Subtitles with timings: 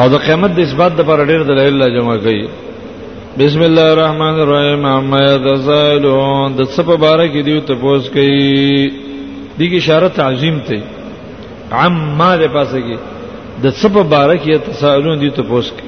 [0.00, 2.42] او د قیامت د اثبات لپاره ډېر دلایل لا جمع کړي
[3.38, 9.60] بسم الله الرحمن الرحیم اما یتسائلون د څه په اړه کې دیو ته پوښتنه کوي
[9.60, 10.78] دغه اشاره تعظیم ته
[11.84, 12.96] عما د پاسه کې
[13.62, 15.86] د څه په اړه کې یتسائلون دیو ته پوښتنه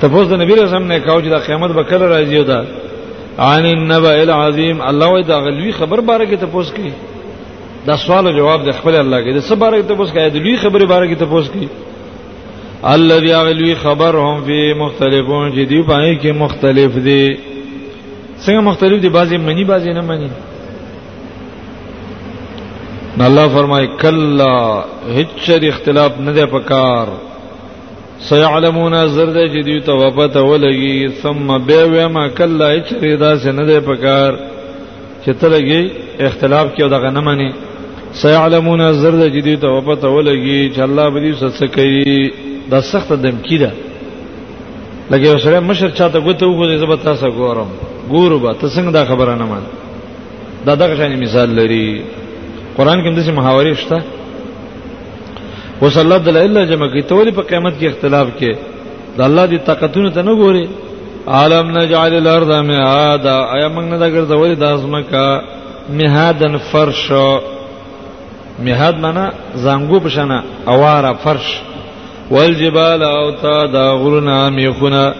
[0.00, 2.60] تپوس د نبی رسول نه کاو چې د قیامت به کله راځي دا
[3.48, 6.92] عن النبأ العظیم الله وي دا غلوی خبر باره کې تپوس کوي
[7.86, 10.46] دا سوال او جواب د خپل الله کې د څه باره کې تپوس کوي د
[10.46, 11.68] لوی خبره باره کې تپوس کوي
[12.94, 17.36] الذي علوي خبرهم في مختلفون چې دی پای کې مختلف دي
[18.46, 20.28] څنګه مختلف دي بعضي منی بعضي نه منی
[23.30, 24.52] الله فرمای کلا
[25.16, 27.08] هیڅ اختلاف نه ده پکار
[28.28, 33.80] سيعلمون زرد جدي تو وپته ولګي ثم به ما کلا هیڅ ردا سي نه ده
[33.80, 34.32] پکار
[35.24, 35.90] چې تلګي
[36.26, 37.52] اختلاف کې دغه نه منی
[38.24, 42.30] سيعلمون زرد جدي تو وپته ولګي چې الله به دې سڅ کوي
[42.70, 43.70] دا سخت دمکی ده
[45.10, 47.70] لکه یو سره مشر چاته غوته وګورې زبر تاسو ګورم
[48.10, 49.62] ګورو به تاسو څنګه دا خبره نه مان
[50.66, 52.02] دا دغه شان مثال لري
[52.76, 53.98] قران کې داسې محاورې شته
[55.82, 58.52] وصلی الله الا جمع کی تولی په قیامت کې اختلاف کې
[59.18, 60.68] دا الله دې طاقتونه ته نه ګوري
[61.28, 65.40] عالم نجعل الارض مهادا ایا موږ نه دا ګرځولې د اسمکا
[65.90, 67.12] مهادن فرش
[68.58, 71.60] مهاد معنا زنګو بشنه اواره فرش
[72.34, 75.14] والجبال او تا دا غرنا میخونه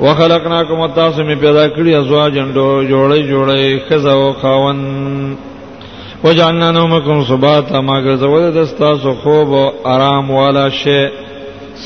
[0.00, 4.78] وخلقناکم تاسو می پیدا کړی ازواج اندو جوړی جوړی خزا او خاون
[6.24, 11.04] وجعلنا نومکم سباتا ما ګرځول د تاسو خوب او آرام والا شی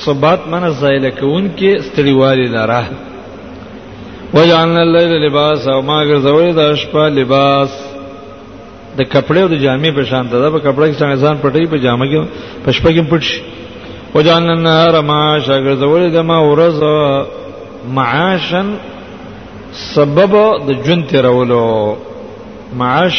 [0.04, 2.84] سبات من زایل کون کې ستړیوالی لاره
[4.34, 7.70] وجعلنا الليل لباس او ما ګرځول د شپه لباس
[8.98, 11.76] د کپړې او د جامې په شان ده په کپړې کې څنګه ځان پټي په
[11.78, 12.24] جامه کې
[12.66, 13.40] پښپکې پټ شي
[14.14, 16.76] وجعلنا النهار معاشا ګرځولې د ما ورځ
[17.96, 18.66] معاشن
[19.94, 20.32] سبب
[20.66, 21.64] د جون تیرولو
[22.80, 23.14] معاش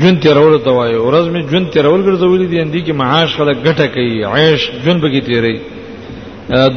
[0.00, 3.86] جون تیرولو ته وایي ورځ می جون تیرول ګرځولې دي اندی کې معاش خلک ګټه
[3.94, 5.56] کوي عیش جون بګی تیری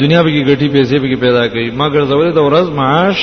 [0.01, 3.17] دنیا بګی ګټي پیسې بګی پیدا کوي ما ګرځولې د ورځ معاش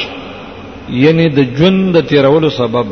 [1.04, 2.86] یعنی د جون د تیرولو سبب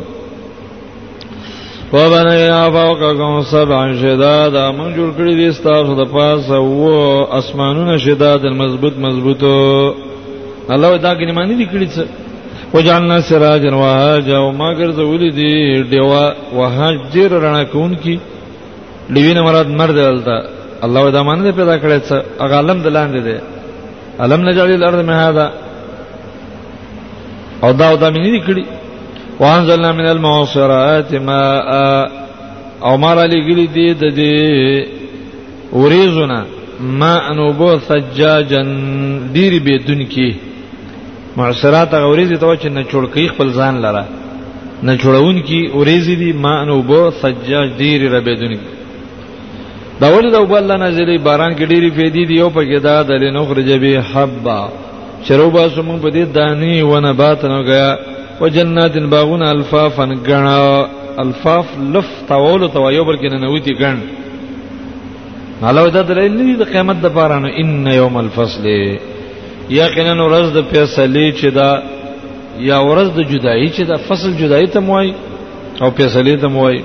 [1.95, 6.97] فبنینا فوقکم سبعا شدادا من جوړ کړی دي تاسو د پاسه وو
[7.39, 9.55] اسمانونه شداد مضبوط مضبوطو
[10.73, 12.03] الله دا کې معنی دي کړی څه
[12.75, 15.51] وجعلنا سراجا وهاجا وما غرزول دي
[15.93, 16.23] دیوا
[16.57, 18.15] وهاجر رڼا کون کی
[19.13, 20.35] لوینه مراد مرد دلته
[20.85, 23.37] الله دا معنی پیدا کړی څه هغه علم دلاندې دي
[24.23, 25.47] علم نجعل الارض مهادا
[27.63, 28.63] او دا او دا مې نه کړی
[29.39, 31.67] وانزلنا من المعصرات ماء
[32.85, 36.45] او مر علی گلی دی د دې اوریزونه
[36.79, 38.69] ما انو بو سجاجن
[39.33, 40.31] ډیر به دن کی
[41.37, 44.05] معصرات غوریزی ته چې نه چړکی خپل ځان لره
[44.83, 48.73] نه چړون کی اوریزی دی ما انو بو سجاج ډیر ربه دن کی
[50.01, 53.11] دا ولې د وبال نازلې باران کې ډېری فېدی دی او په کې دا د
[53.23, 54.59] لنخرج به حبا
[55.27, 57.95] شروبا سمون په دې دانی و نبات نو غیا
[58.41, 60.55] وجنات باغون الفافا غنا
[61.23, 61.65] الفاف
[61.95, 63.99] لف طول توایو بلکې ننوتی غن
[65.69, 68.65] علاوه دا دلیل دی د قیامت د پاره نو ان یوم الفصل
[69.69, 71.69] یقینا ورځ د فیصله چې دا
[72.71, 75.13] یا ورځ د جدایی چې دا فصل جدایی ته موای
[75.81, 76.77] او فیصله ته موای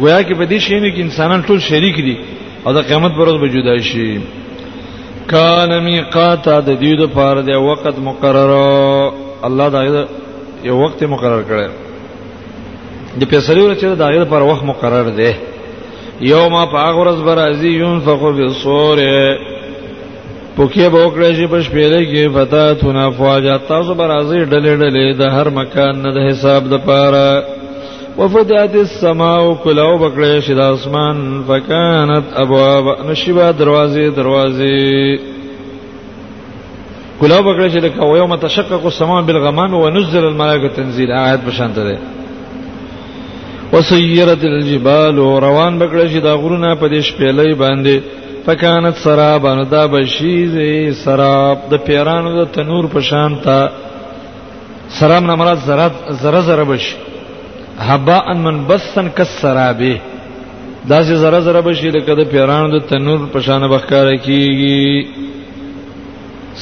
[0.00, 2.16] گویا کې په دې شی کې انسانان ټول شریک دي
[2.66, 4.20] او د قیامت پر ورځ به جدای شي
[5.32, 9.12] کان میقات د دې د پاره د وخت مقرره
[9.48, 10.06] الله دا
[10.64, 11.68] یو وخت مقرر کړی
[13.20, 15.32] د پیسې ورچې د هغه پر وخت مقرر دی
[16.32, 18.98] یوم فاغرز برازی ينفخ بالصور
[20.56, 25.48] پوکې به وکړې چې په شپېلې کې فتاتنا فواجا تاسو برازي ډلې ډلې د هر
[25.60, 27.44] مکان نه د حساب د پاره
[28.18, 34.88] وفتحت السماء کلو بکړې چې د اسمان فکانت ابواب نشبا دروازې دروازې
[37.20, 41.98] کلاو بکړه چې لکه یوم تشقق السماء بالغمام ونزل الملائکه تنزيل آیات په شان ده
[43.72, 48.00] وسيرت الجبال روان بکړه چې دا غرونه په دې شپېلې باندې
[48.46, 53.56] فکانت سراب ان دا بشیزه سراب د پیرانو د تنور په شان تا
[55.00, 55.90] سراب نه مراد ذره
[56.22, 56.94] ذره ذره بش
[57.88, 59.96] حباء منبسن کسرابه
[60.88, 65.29] دا چې ذره ذره بشي لکه د پیرانو د تنور په شان بخکار کیږي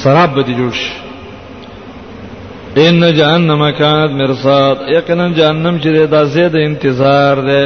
[0.03, 0.93] سراب به جوړ شي
[2.89, 7.63] ان جهنم کانت مرصاد یقینا جهنم چې دا زید انتظار ده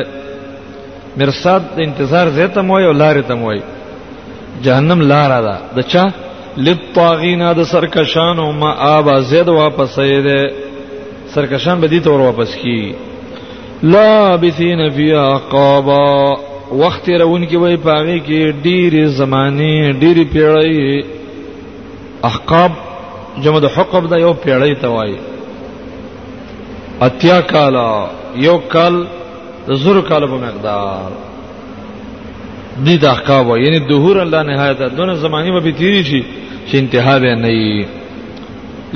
[1.20, 3.52] مرصاد انتظار زیته مو یو لارې ته مو
[4.64, 6.06] جهنم لار ده د چا
[6.66, 9.98] للطاغینا د سرکشان او ما ابا زید واپس
[10.30, 10.40] ده
[11.34, 12.94] سرکشان به دې تور واپس کی
[13.92, 16.02] لا بثین فی عقابا
[16.82, 20.78] وخت رون کې وای پاغي کې ډیره زمانه ډیره پیړۍ
[22.28, 22.70] احقاب
[23.42, 25.16] جمع د حقب دا یو پیړی ته وایي
[27.06, 27.90] اتیا کالا
[28.46, 29.02] یو کال
[29.68, 31.10] د زر کال په مقدار
[32.84, 36.24] دې د احقاب یعنی دهور الله نهایت دونه زمانی به تیری شي
[36.68, 37.86] چې انتها به نه وي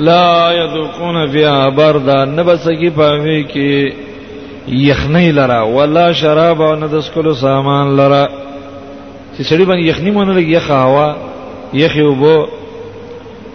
[0.09, 3.89] لا یذقون فیها بردا نبسکی پاوی کی
[4.67, 8.27] یخنی لرا ولا شراب او نه د سکلو سامان لرا
[9.37, 11.15] چې سړي باندې یخنی مونږ لګ یخ هوا
[11.73, 12.37] یخ یو بو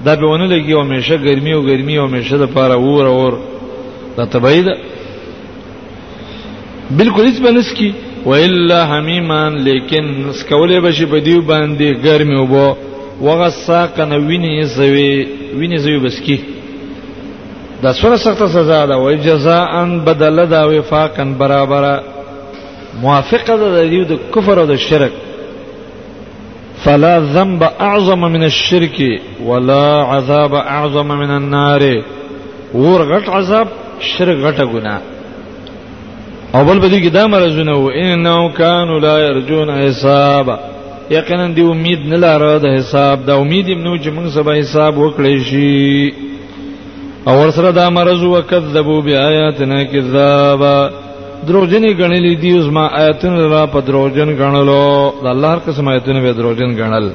[0.06, 3.32] دا به ونه لګي او همیشه ګرمي او ګرمي او همیشه د پاره اور اور
[4.16, 4.66] دا تبعید
[6.96, 7.88] بالکل هیڅ بنس کی
[8.26, 12.75] و الا حمیمان لیکن سکولې بشي په دیو باندې ګرمي او بو
[13.26, 15.26] وغساق نوینه زوی
[15.58, 16.38] وینه زوی بسکی
[17.82, 21.84] دا سره سخت سزا ده و جزاء بدل دا وفاقا برابر
[23.02, 25.12] موافقه ده د دیو د کفر او د شرک
[26.84, 31.82] فلا ذنب اعظم من الشرك ولا عذاب اعظم من النار
[32.75, 33.69] ور غټ عذاب
[34.12, 35.00] شرک غټه ګناه
[36.55, 40.56] او بل بدی کې دا مرزونه و انه کانوا لا يرجون حسابا
[41.19, 44.94] یقینا دی امید نه لاره د حساب دا امید یې نو چې موږ سبا حساب
[44.94, 46.14] وکړی شي
[47.29, 50.76] او ورسره دا مرز وکذبوا بیااتنا کذابا
[51.47, 56.21] دروجنې غنلې دي اوس ما آیتونه را په دروجن غنلو د الله هر قسم آیتونه
[56.25, 57.06] به دروجن غنل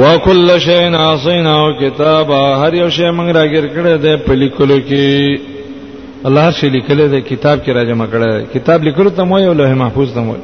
[0.00, 5.40] وکل شین عصینا او کتابا هر یو شی موږ راګر کړه د پلیکلو کې
[6.28, 10.12] الله شي لیکل د کتاب کې راجمع کړه کتاب لیکلو ته مو یو لوح محفوظ
[10.18, 10.34] ته مو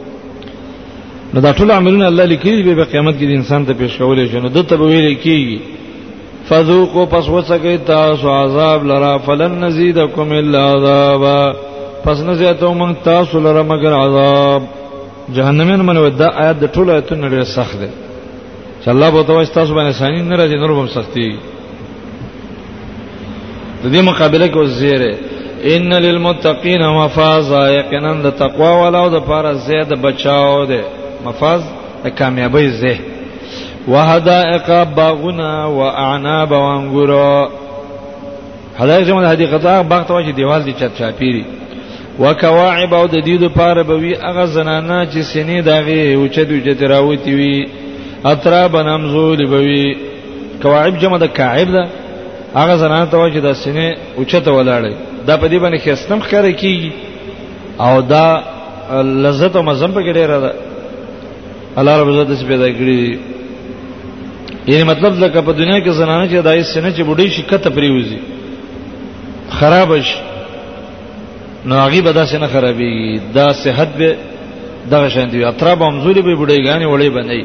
[1.35, 4.55] نو دا ټول عملونه الله لیکي به قیامت کې د انسان ته پیښول شي نو
[4.57, 5.81] د تبویل کېږي
[6.53, 11.41] فذوقوا پس وسکی تاسو عذاب لرا فلن نزيدکم الا عذابا
[12.05, 14.63] پس نه زیاتو مون تاسو لره مگر عذاب
[15.35, 17.89] جهنمین منو دا آیات د ټولو آیاتونو لري سخت ده
[18.85, 21.37] چې الله به تاسو تاسو باندې سانی نه راځي نور هم سختي
[23.85, 25.19] د دې مقابله کې وزیره
[25.77, 30.85] ان للمتقین مفاز یقینا د تقوا والا او د پاره زید بچاو ده
[31.25, 31.61] مفاز
[32.05, 33.12] د کامیابی زه
[33.88, 37.49] وحدائق باغنا واعناب وانګورو
[38.79, 41.44] حدائق زموږ حدیقه باغ ته چې دیوال دي چت چاپیری
[42.20, 46.38] وکواعب او د دې د پاره به وی هغه زنانا چې سینې دغه او چې
[46.49, 47.69] دوی چې راوتی وي
[48.25, 49.94] اطراب نمزول به وی
[50.62, 51.87] کواعب جمع د کاعب ده
[52.55, 54.93] هغه زنانا ته چې د سینې او چې ته ولاړې
[55.26, 56.90] دا په دې باندې خستم خره کی
[57.81, 58.26] او دا
[59.25, 60.52] لذت او مزم په کې ډیره ده
[61.79, 63.31] الله رب عزت پیدا کړی
[64.67, 68.19] یعنی مطلب لکه په دنیا کې زنانه چې دای سینه چې بډې شي کته پریوزي
[69.59, 70.17] خراب شي
[71.67, 74.17] نو هغه به دا سینه خرابي دا صحت به
[74.91, 77.44] دغه شان دی اطراب امزوري به بډې غاني وړې باندې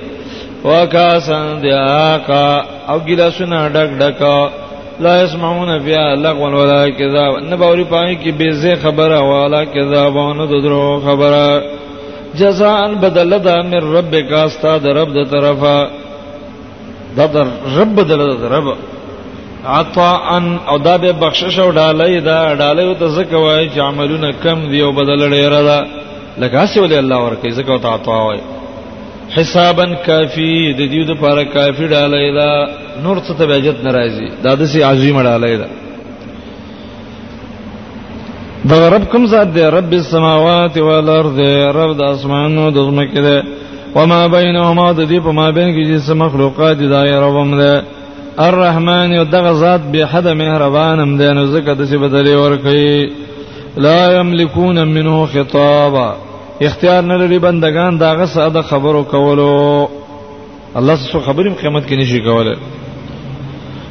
[0.65, 4.23] وکا سندیا کا او ګلاسونه ډک ډک
[4.99, 10.99] لا يسمعون فيها لغوا ولا كذاب نباوري پای کی بے زه خبره والا کذابونه درو
[11.05, 11.63] خبره
[12.37, 15.87] جزاء بدل دا من ربک استاد رب د طرفه
[17.17, 17.47] دا در
[17.79, 18.15] رب در
[18.55, 18.75] رب
[19.65, 20.39] عطاء
[20.71, 24.79] او دا به بخشش او ډالۍ دا ډالۍ ته ځکه وای چې عملونه کم دی
[24.81, 25.79] او بدل ډیر دا
[26.41, 28.39] لکه اسی ولې الله ورکه ځکه او عطاء وای
[29.35, 32.51] حسابا کافی د دې لپاره کافی ډالۍ دا
[33.03, 35.67] نور څه ته بهجت ناراضي دا د سي عظیم ډالۍ دا
[38.69, 41.39] دا رب کوم ذات دی رب السماوات والارض
[41.81, 43.39] رب د اسمانو د زمکه دی
[43.95, 47.83] وما بينهما د دې په ما بین کې چې مخلوقات دا یې ربم ده
[48.39, 53.11] الرحمن یو دغه ذات به حد مهربان هم ده نو زکه د څه بدلی ورکي
[53.77, 56.15] لا یملکون منه خطابا
[56.67, 59.87] اختیار نه لري بندگان داغه ساده خبرو کولو
[60.75, 62.55] الله سو خبریم قیامت کې نشي کوله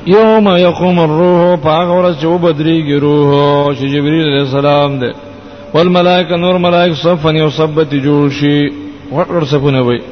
[0.07, 5.13] یوم یقوم الروح پاغ ورځ چې وبدریږي روح چې جبرئیل علیہ السلام ده
[5.75, 8.61] والملائکه نور ملائکه صفن یصبت جوشی
[9.15, 10.03] ور صفونه وي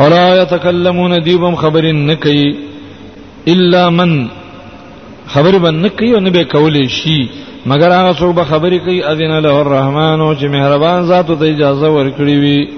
[0.00, 2.56] ولا يتكلمون ديبم خبر نکي
[3.48, 4.28] الا من
[5.34, 7.20] خبر بن نکي او نبه کولې شي
[7.70, 11.88] مگر هغه څوک به خبرې کوي اذن له الرحمن او چې مهربان ذات ته اجازه
[11.96, 12.68] ورکړي وي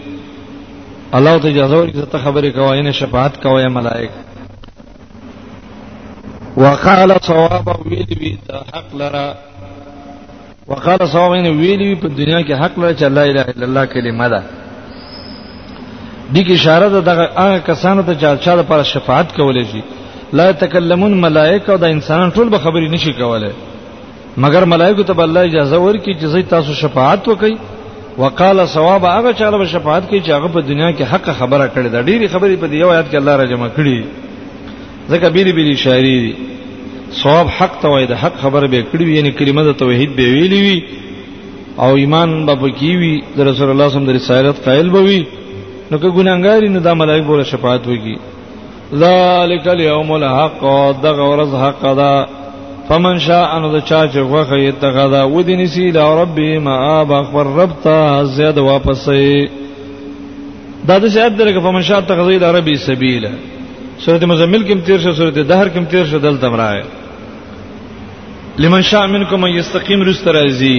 [1.14, 4.10] الله ته اجازه ورکړي ته خبرې کوي نه شفاعت کوي ملائک
[6.56, 9.26] وقال صواب ویل وی دا حق لرا
[10.70, 14.28] وقال صواب ویل وی په دنیا کې حق لرا چې لا اله الا الله کلمه
[14.28, 14.42] ده
[16.34, 19.80] دي کې اشاره ده دغه هغه کسانو ته چې چا لپاره شفاعت کولای شي
[20.40, 23.52] لا تکلمون ملائکه او د انسانان ټول به خبرې نشي کولای
[24.46, 27.56] مگر ملائکه ته الله اجازه ورکړي چې زی تاسو شفاعت وکړي
[28.24, 31.88] وقال ثواب هغه چا لپاره شفاعت کوي چې هغه په دنیا کې حق خبره کړي
[31.96, 35.74] دا ډېری خبرې په دې یو آیات کې الله را جمع کړي ځکه بیری بیری
[35.86, 36.34] شاعری دي
[37.22, 40.62] ثواب حق ته وای د حق خبره به کړي یعنی کلمه د توحید به ویلې
[40.68, 44.64] وي او ایمان به پکې وي د رسول الله صلی الله علیه وسلم د رسالت
[44.70, 45.20] قائل به وي
[45.90, 48.16] نو که ګناګاری نو د ملائکه له شفاعت وږي
[49.04, 50.60] ذالک الیوم الحق
[51.04, 52.26] دغه ورځ حق ده
[52.88, 57.46] فمن شاء ان د چا چې وغه یتغدا ودین سی لا ربی ما اب اخبر
[57.56, 59.48] رب ته زیاد واپسې
[60.88, 63.30] دا د شهادت درګه فمن شاء تغزید عربی سبیله
[64.04, 66.82] سورته مزمل کې تیر شو سورته دهر کې تیر شو دلته مرای
[68.66, 70.78] لمن شاء منکم یستقیم رسترازی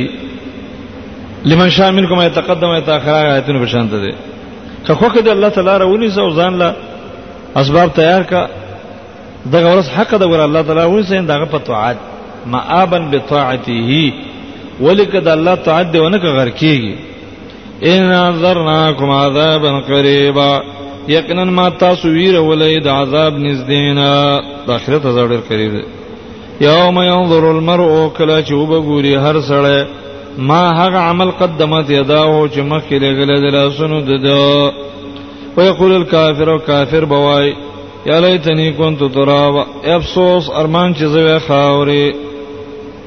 [1.45, 4.15] لمن شاء منکم یتقدم یتاخر آیاتونه بشانت ده
[4.87, 6.75] که خو کې د الله تعالی راونی زو ځان له
[7.61, 8.41] اسباب تیار کا
[9.53, 11.97] دغه ورس حق د ور الله تعالی ونی سین دغه پتوعات
[12.53, 13.99] مآبن بطاعته
[14.81, 16.95] ولکد الله تعالی دونه کا غر کیږي
[17.91, 20.51] ان انذرناکم عذابا قریبا
[21.07, 24.09] یقینا ما تاسو ویره ولید عذاب نزدینا
[24.67, 25.83] د اخرت عذاب ډیر قریب دی
[26.65, 29.85] یوم ينظر المرء کلا چوب ګوري هر سړی
[30.39, 34.71] ما هغه عمل قدمت یداه چې مخکې لګل د لاسونو د دو
[35.57, 37.53] ويقول الكافر وكافر بوای
[38.05, 39.55] یا لیتنی كنت تراب
[39.85, 42.15] افسوس ارمان چې زوی خاوري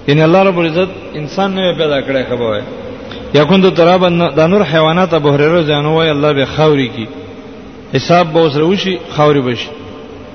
[0.09, 2.63] ان الله رب العزت انسان نه پیدا کړی خبره
[3.35, 4.05] یا كنت تراب
[4.37, 7.07] د نور حیوانات ابو هرره ځانو وای الله به خاوري کی
[7.95, 9.69] حساب به وسره وشي خاوري بشي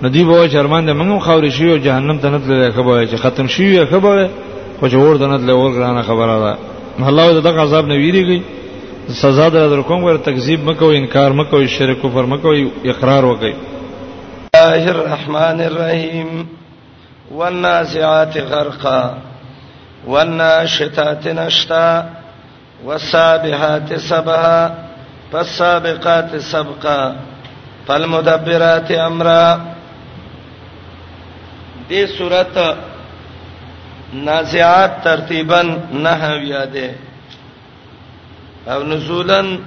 [0.04, 3.48] ندی به شرمان د منګم خاوري شي او جهنم ته نه تللی خبره چې ختم
[3.48, 4.30] شي خبره
[4.80, 6.58] خو جوړ دنه تلور غرانه خبره ده
[7.00, 8.42] الله دغه عذاب نه ویریږي
[9.22, 12.50] سزا در کوم ور تکذیب مکو انکار مکو شرک کفر مکو
[12.92, 13.54] اقرار وکي
[14.56, 16.48] الله الرحمن الرحیم
[17.32, 19.18] والنازعات غرقا
[20.08, 22.04] والناشطات نشتا
[22.86, 24.74] والسابحات سبها
[25.32, 27.14] فالسابقات سبقا
[27.88, 29.58] فالمدبرات امرا
[31.90, 32.76] دې سورته
[34.14, 35.62] نازعات ترتیبا
[35.94, 36.96] نحویا ده
[38.68, 39.60] او نزولن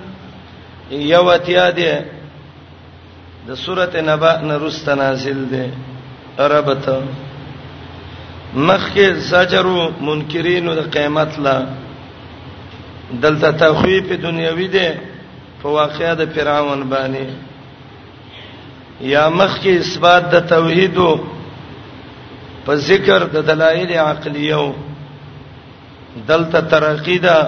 [0.91, 2.05] یوتیا ده
[3.49, 5.65] د سورته نبا نرست نازل ده
[6.39, 6.87] عربت
[8.55, 8.97] مخک
[9.31, 11.57] زجرو منکرینو د قیامت لا
[13.23, 14.89] دلته تخویف دنیوي ده
[15.63, 17.27] په واقعیا د فرعون باندې
[19.01, 21.11] یا مخک اثبات د توحیدو
[22.65, 24.67] په ذکر د دلایل عقلیو
[26.29, 27.39] دلته ترقیدا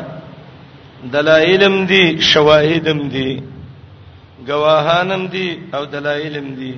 [1.15, 3.31] دلایلم دي شواهدم دي
[4.49, 6.73] گواهانم دي او دلایلم دي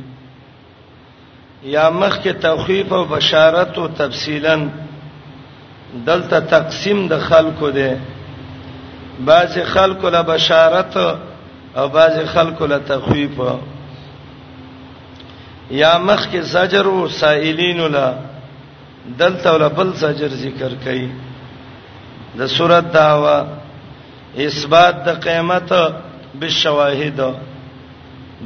[1.75, 4.57] یا مخ کې توخیف او بشارت او تفصیلا
[6.07, 7.99] دلته تقسیم د خلکو ده
[9.29, 10.95] بعض خلکو له بشارت
[11.77, 13.37] او بعض خلکو له تخویف
[15.71, 18.15] یا مخ کې زجر او سائلین ولا
[19.19, 21.07] دلته ولا بل زجر ذکر کړي
[22.39, 23.39] د سورۃ داوا
[24.47, 25.71] اثبات د قیامت
[26.39, 27.21] بالشواهد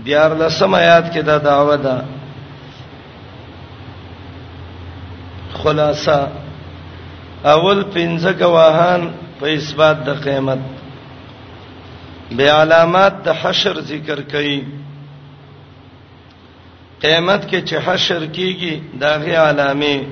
[0.04, 1.96] دیار لسم آیات کې دا داوا ده دا
[5.62, 6.18] خلاصہ
[7.54, 9.02] اول پنځه گواهان
[9.40, 10.58] په اثبات د قیامت
[12.32, 14.58] به علامات د حشر ذکر کړي
[17.00, 20.04] قیامت کې چې حشر کیږي دا غي علامه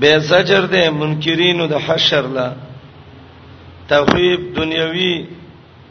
[0.00, 2.48] به زجر ده منکرینو د حشر لا
[3.92, 5.16] تخویب دنیوي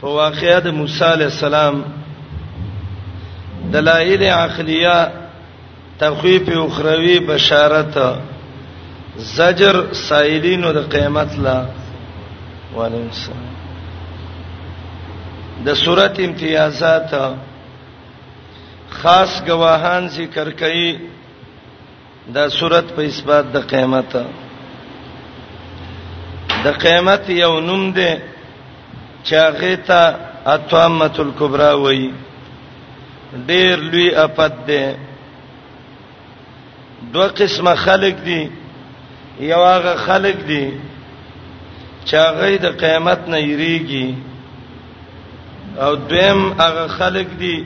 [0.02, 1.76] په واقعیا د موسی علی السلام
[3.74, 4.98] دلایل عقلیه
[6.00, 7.98] تخویب اخروی بشارت
[9.38, 9.76] زجر
[10.08, 11.58] سائلینو د قیامت لا
[12.76, 13.44] وانسان
[15.66, 17.14] د صورت امتیازات
[19.02, 20.90] خاص گواهان ذکر کړي
[22.36, 24.12] دا صورت په اثبات د قیامت
[26.66, 28.12] د قیامت یو نوم دی
[29.26, 30.02] چې هغه ته
[30.56, 32.10] اتمه الکبرى وایي
[33.50, 34.84] ډېر لوی افت دی
[37.14, 38.42] دوه قسمه خلق دي
[39.52, 40.66] یو هغه خلق دي
[42.08, 44.08] چې هغه د قیامت نه یریږي
[45.86, 47.58] او دویم هغه خلق دي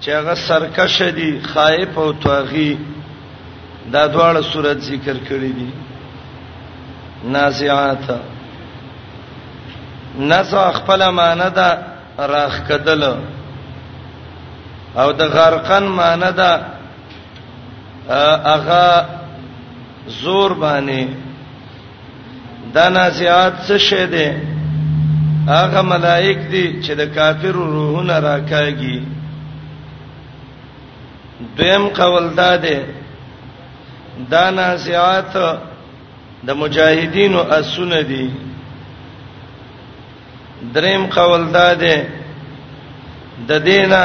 [0.00, 2.78] چې هغه سرکش دي خائف او طاغي
[3.92, 5.70] دا دواړه صورت ذکر کړی دي
[7.36, 8.04] نازعات
[10.18, 11.68] نزع خپل معنی ده
[12.34, 13.02] راخ کدل
[15.02, 16.52] او د غرقن معنی ده
[18.52, 18.86] هغه
[20.22, 21.02] زور باندې
[22.74, 24.28] دا نازعات څه شه ده
[25.52, 28.98] هغه ملائک دي چې د کافر روحونه راکاږي
[31.56, 32.74] دویم قول دا ده
[34.30, 35.34] دا نازعات
[36.46, 38.24] د مجاهدینو اسونه دي
[40.74, 41.96] دریم قول دا ده
[43.48, 44.02] د دینه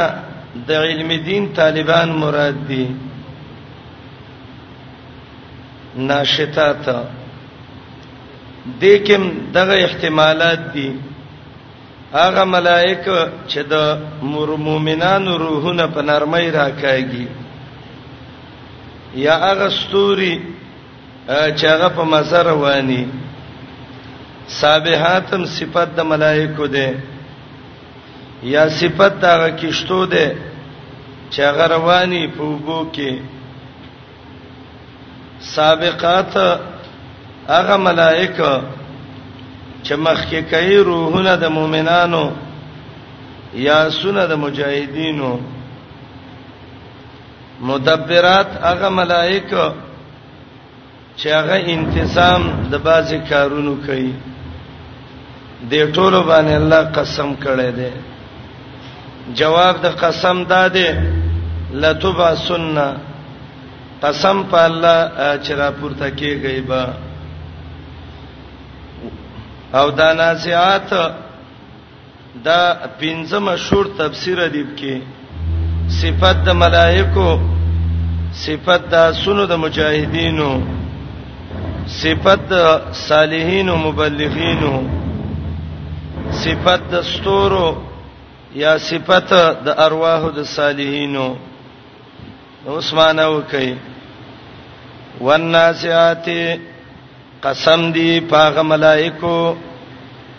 [0.68, 2.86] د علم دین طالبان مراد دي
[6.10, 6.86] ناشتات
[8.80, 9.24] دي کوم
[9.56, 10.88] دغه احتمالات دي
[12.20, 13.06] هغه ملائک
[13.50, 13.76] چې د
[14.68, 17.28] مؤمنانو روحونه په نرمۍ راکاږي
[19.26, 20.36] یا هغه ستوري
[21.58, 23.04] چې هغه په مزه رواني
[24.60, 26.88] سابحاتم صفات د ملائکو ده
[28.54, 30.26] یا صفات دا کیشتو ده
[31.32, 33.12] چې هغه رواني په وبو کې
[35.58, 36.34] سابقات
[37.56, 38.52] هغه ملائکه
[39.86, 42.24] چې مخ کې کوي روحونه د مؤمنانو
[43.68, 45.32] یا سونه د مجاهدینو
[47.70, 49.66] مدبرات هغه ملائکه
[51.20, 54.12] چې هغه انتظام د بازي کارونو کوي
[55.72, 57.92] د ټولو باندې الله قسم کړی دی
[59.40, 60.90] جواب د قسم داده
[61.84, 62.88] لتبا سنه
[64.04, 65.00] قسم په الله
[65.44, 66.84] چې را پورته کیږي به
[69.80, 70.92] او دا نازعات
[72.46, 72.60] دا
[73.00, 74.94] پنځه مشهور تفسیر دی کې
[76.02, 77.30] صفات د ملائکو
[78.46, 80.52] صفات د سونو د مجاهدینو
[82.02, 82.54] صفات د
[83.08, 84.76] صالحین او مبلغینو
[86.44, 87.68] صفات د ستورو
[88.64, 89.30] یا صفات
[89.66, 91.28] د ارواح د صالحینو
[92.78, 93.72] عثمانه وکي
[95.26, 96.28] والناسعات
[97.44, 99.56] قسم دی پاغه ملائکو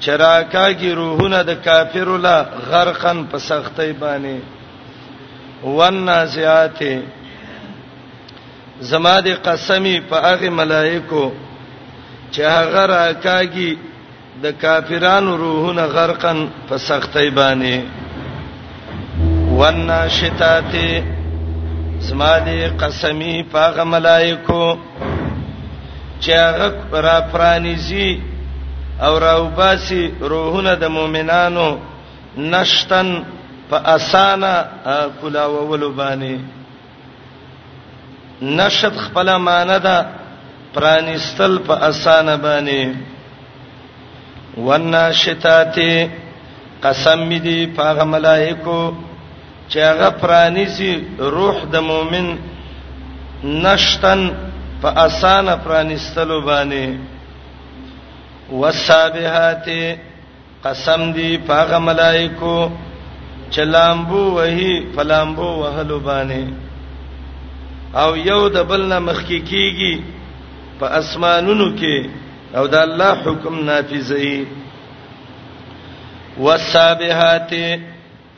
[0.04, 2.36] چراکا کی روحونه د کافرو لا
[2.70, 4.36] غرقن په سختۍ باندې
[5.76, 6.80] والنازعات
[8.90, 11.24] زما د قسمی په هغه ملائکو
[12.32, 13.70] چې هغه راکاږي
[14.44, 16.38] د کافرانو روحونه غرقن
[16.68, 17.76] په سختۍ باندې
[19.58, 20.72] والناشطات
[22.08, 22.50] زما د
[22.84, 24.64] قسمی په هغه ملائکو
[26.24, 26.68] چې هغه
[27.06, 28.08] را پرانیزي
[29.06, 31.68] او راوباسي روحونه د مؤمنانو
[32.36, 33.08] نشتن
[33.70, 34.52] په اسانه
[35.20, 36.34] کلاوولو باندې
[38.58, 39.96] نشد خپل معنی ده
[40.74, 42.80] پرانیستل په اسانه باندې
[44.56, 46.10] وناشتاتی
[46.82, 48.80] قسم می دی پاغه ملائکو
[49.70, 52.26] چې هغه پرانیزي روح د مؤمن
[53.44, 54.20] نشتن
[54.84, 56.84] په اسانه پرانستلو باندې
[58.62, 59.66] وسابحات
[60.64, 62.54] قسم دی پاغه ملائکو
[63.56, 66.42] چلامبو وਹੀ فلامبو وهلو باندې
[68.02, 69.94] او یو د بلنا مخکی کیږي
[70.78, 71.96] په اسمانونو کې
[72.56, 74.36] او د الله حکم نافذي
[76.44, 77.50] وسابحات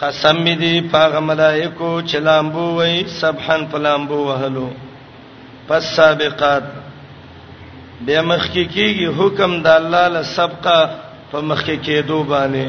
[0.06, 4.68] قسم دی پاغه ملائکو چلامبو وਹੀ سبحان فلامبو وهلو
[5.68, 6.62] پس سابقات
[8.06, 10.78] به مخکې کیږي حکم د الله له سبقه
[11.30, 12.68] په مخکې کېدو باندې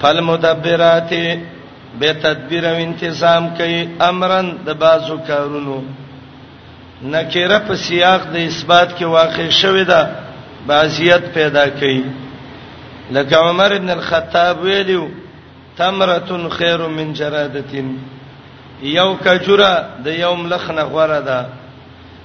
[0.00, 1.10] فل مدبرات
[2.00, 5.78] به تدبیر او تنظیم کوي امرن د بازو کارونو
[7.14, 10.00] نکره په سیاق د اثبات کې واقع شوې ده
[10.66, 12.02] بازیت پیدا کوي
[13.16, 15.08] لکه عمر ابن الخطاب ویلو
[15.78, 17.88] تمرتن خیر من جرادتن
[18.82, 19.72] یو کجوره
[20.04, 21.40] د یو ملخ نه غوړه ده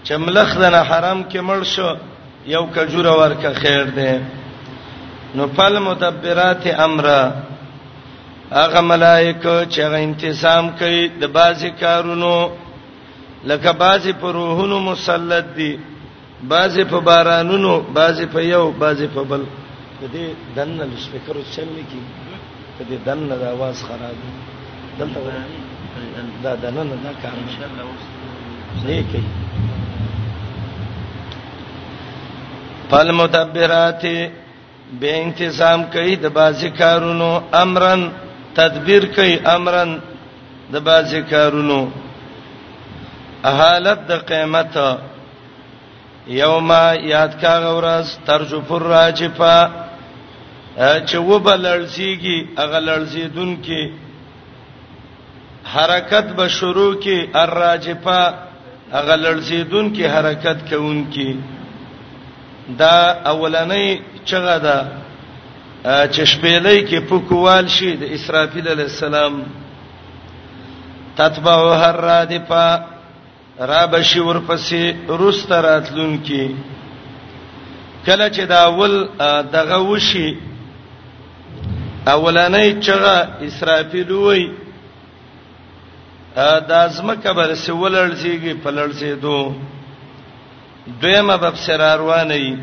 [0.05, 1.89] چې ملخ نه حرام کې مړ شو
[2.45, 4.19] یو کجوره ورکه خیر ده
[5.35, 7.05] نو فل مدبرات امر
[8.51, 12.49] هغه ملائکه چې هغه انتظام کوي د بازي کارونو
[13.47, 15.77] لکه بازي په روحونو مسلط دي
[16.43, 19.43] بازي په بارانونو بازي په یو بازي په بل
[20.13, 22.01] دې دنه لسپیکر چلني کی
[22.77, 24.19] ته دې دنه د आवाज خراب
[24.99, 25.21] دلته
[26.43, 28.03] دا د نن دا کار ان شاء الله اوس
[28.87, 29.27] نه کوي
[32.89, 34.03] فالمدبرات
[34.99, 37.29] به انتظام کوي د بازي کارونو
[37.63, 38.01] امرن
[38.59, 39.91] تدبیر کوي امرن
[40.73, 41.79] د بازي کارونو
[43.59, 44.75] حالت د قیامت
[46.41, 49.55] یوما یاد کا غورز ترجف الراجفه
[51.09, 53.81] چې وبلړسیږي هغه لړزیدونکو
[55.71, 58.33] حرکت به شروع کی الراجفه
[58.93, 61.39] هغه لړزیدون کی حرکت کوون کی
[62.79, 64.87] دا اولنې چغه ده
[66.07, 69.43] چشپېلې کې پکوال شي د اسرافیل علی السلام
[71.17, 72.85] تتبعها الرادفه
[73.59, 76.55] را بشي ورپسې روس تراتلون کی
[78.05, 79.07] کله چې دا اول
[79.53, 80.37] دغه وشي
[82.07, 84.62] اولنې چغه اسرافیل وای
[86.35, 89.39] دا زمکه بر سی ولړسیږي په لړسېدو
[91.01, 92.55] دویمه په سر رواني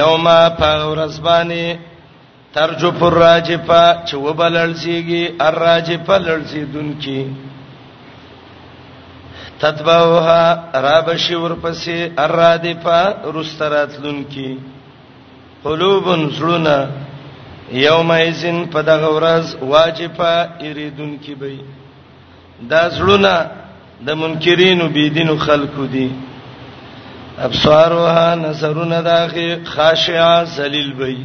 [0.00, 1.66] یوما فورزبانی
[2.54, 7.20] ترجو پر راجفا چې وبلړسیږي الراجفا لړسیدونکي
[9.60, 10.42] تتبعها
[10.86, 13.00] رابشی ورپسې الرادفا
[13.38, 14.50] رستراتلونکي
[15.64, 16.04] قلوب
[16.36, 16.76] زړونه
[17.88, 21.52] یومئذ په دغه ورځ واجفا یریدونکي به
[22.68, 23.32] دا زړونه
[24.06, 26.08] د منکرینو بيدینو خلقو دي
[27.46, 31.18] ابصارها نظرون داخی خاشعا ذلیل بی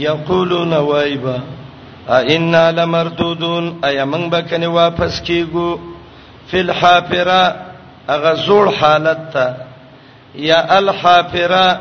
[0.00, 1.36] یقولون وایبا
[2.18, 5.70] ائنا لمردودون ایا من بکنی واپس کیگو
[6.50, 7.42] فی الحافره
[8.08, 9.54] اغه زوړ حالت ته
[10.48, 11.78] یا الحافره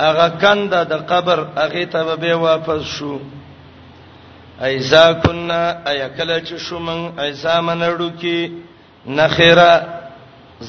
[0.00, 3.18] اغه کنده د قبر اغه ته به واپس شو
[4.68, 5.54] ایزا کنا
[5.90, 8.36] ایکل چ شومن ایزا منړو کی
[9.16, 9.70] نخیرا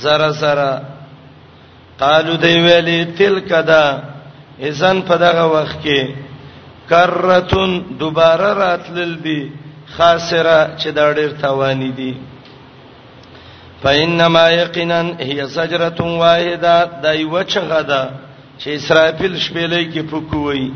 [0.01, 0.71] زرا زرا
[1.99, 3.83] قالو دی ویلی تلک دا
[4.67, 6.15] اذن په دغه وخت کې
[6.91, 9.41] کرتون دوباره راتلل دی
[9.97, 12.11] خاسره چې دا ډیر تاوانی دی
[13.83, 16.73] فینما یقینا هی زجرۃ واحده
[17.05, 18.01] دای وچغه ده
[18.59, 20.67] چې اسرافیل شپېلې کې پکوي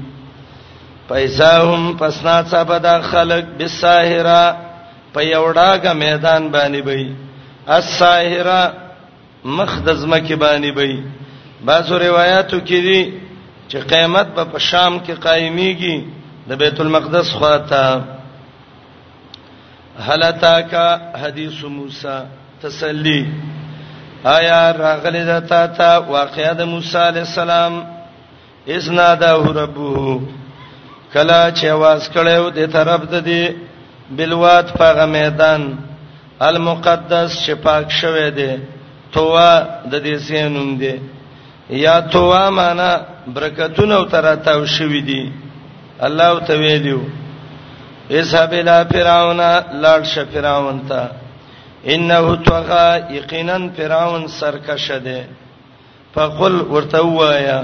[1.10, 4.43] پیساهم پسنا صبدا خلق بالساهره
[5.13, 7.04] په یوډاګه میدان باندې بې
[7.78, 8.62] الساهره
[9.46, 10.93] مخدزمه کې باندې بې
[11.67, 13.02] بعضو روایتو کې دي
[13.70, 15.98] چې قیامت به په شام کې قائميږي
[16.50, 18.04] د بیت المقدس خواته
[20.08, 20.88] هلتا کا
[21.24, 22.17] حدیث موسی
[22.62, 23.22] تسلی
[24.36, 27.80] آیا راغلی دتا تا واقعیا د موسی علی السلام
[28.76, 30.20] اذنا ده ربو
[31.17, 33.43] کلا چې واس کړو د طرف د دی
[34.17, 35.62] بلوات په میدان
[36.49, 38.51] المقدس چې پاک شوه دی
[39.15, 39.51] توا
[39.91, 40.95] د دې سینوم دی
[41.86, 42.91] یا توا معنا
[43.36, 45.23] برکتونه او تراتاو شوې دي
[46.08, 46.99] الله ته ویلو
[48.19, 49.41] اذهب الى فرعون
[49.84, 51.01] لاړ شه فرعون ته
[51.93, 52.86] انه توغى
[53.17, 55.19] یقینا فرعون سرکشه ده
[56.15, 57.60] فقل ورته وایا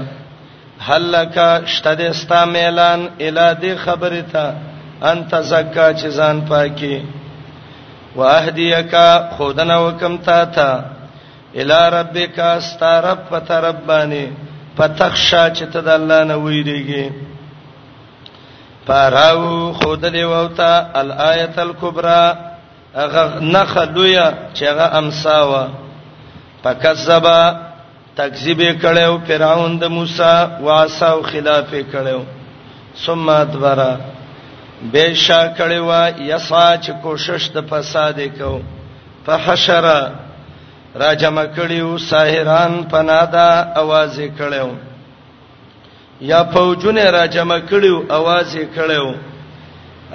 [0.80, 4.44] هلکا شته د استا ميلان اله دې خبره ته
[5.10, 6.98] انت زکا چې ځان پاکي
[8.16, 8.94] واهديك
[9.36, 10.70] خودنا وکم تا تا
[11.54, 14.26] اله ربک استرب پتربانی
[14.76, 17.06] پتخشا چې ته د الله نه وېریږي
[18.86, 22.24] پاراو خود دې ووتا الایت الکبرى
[22.94, 25.64] اغه نخلویا چې هغه امساوا
[26.62, 27.40] پکذبا
[28.18, 30.34] تکذیب کړو فرعون د موسی
[30.68, 32.20] واسا او خلاف کړو
[33.04, 33.80] ثم ادبر
[34.92, 38.52] بشا کړو یسا چې کوشش د فساد کو
[39.26, 39.88] فحشر
[41.02, 43.48] راجم کړیو ساحران پنادا
[43.82, 44.68] आवाज کړو
[46.32, 49.06] یا فوجونه راجم کړیو आवाज کړو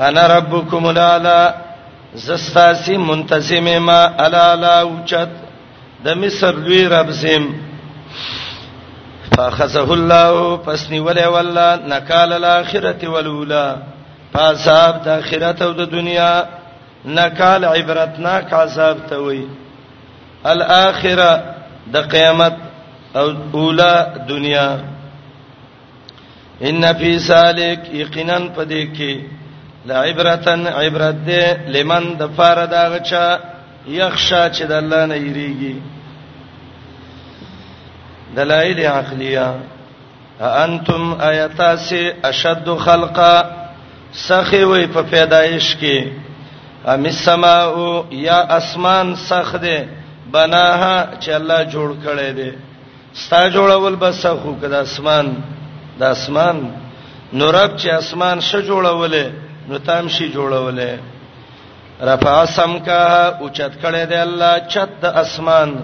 [0.07, 1.53] انا ربکم الاعلى
[2.25, 5.29] زستاسی منتظم ما الاعلى اوچت
[6.05, 7.47] د مصر لوی رب زم
[9.39, 13.65] فخسه الله پس نیولې والله نکال الاخرته ولولا
[14.34, 16.32] فصاب د اخرت او د دنیا
[17.06, 19.43] نکال عبرتناک عذاب ته وي
[20.45, 21.32] الاخره
[21.93, 22.56] د قیامت
[23.15, 24.69] او اوله دنیا
[26.69, 29.15] ان فی سالک یقینا پدې کې
[29.86, 33.25] لا عبرتن عبرت دې لمن د فار داغچا
[33.88, 35.75] یخشا چې د الله نه یریږي
[38.36, 39.54] دلائل عقلیه
[40.42, 43.42] انتم ایتاس اشد خلقا
[44.28, 46.08] سخی وی په پیدایش کې
[46.88, 49.78] ام السماء یا اسمان سخ دے
[50.34, 52.52] بناها چې الله جوړ کړي دے
[53.24, 55.28] ستا جوړول بس خو کدا اسمان
[56.00, 56.58] د اسمان
[57.34, 59.26] نورب چې اسمان ش جوړولې
[59.70, 60.92] نو تام شي جوړولې
[62.02, 63.06] رفع سمکا
[63.42, 65.76] اوچت کړي دے الله چت د اسمان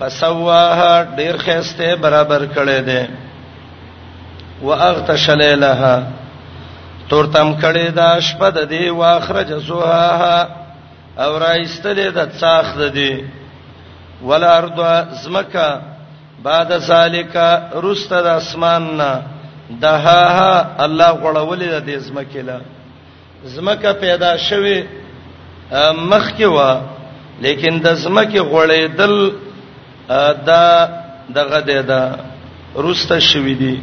[0.00, 3.02] فسواها ډیر خسته برابر کړي دي
[4.62, 6.08] واغتش لیلها
[7.08, 10.48] تورتم کړي دا شپه د دی واخرج زوها
[11.22, 13.14] او راستلې د څاخ د دی
[14.28, 14.78] ولارض
[15.22, 15.68] زمکا
[16.42, 17.36] بعد ذالک
[17.84, 19.22] رست د اسمان نه
[19.70, 22.58] دها الله غړولې د زمکې لا
[23.44, 24.76] زمکا پیدا شوه
[26.12, 26.70] مخ کې وا
[27.40, 29.30] لیکن د زمکه غړې دل
[30.08, 30.88] دا
[31.34, 32.00] دغه د دا
[32.76, 33.80] روسته شوې دي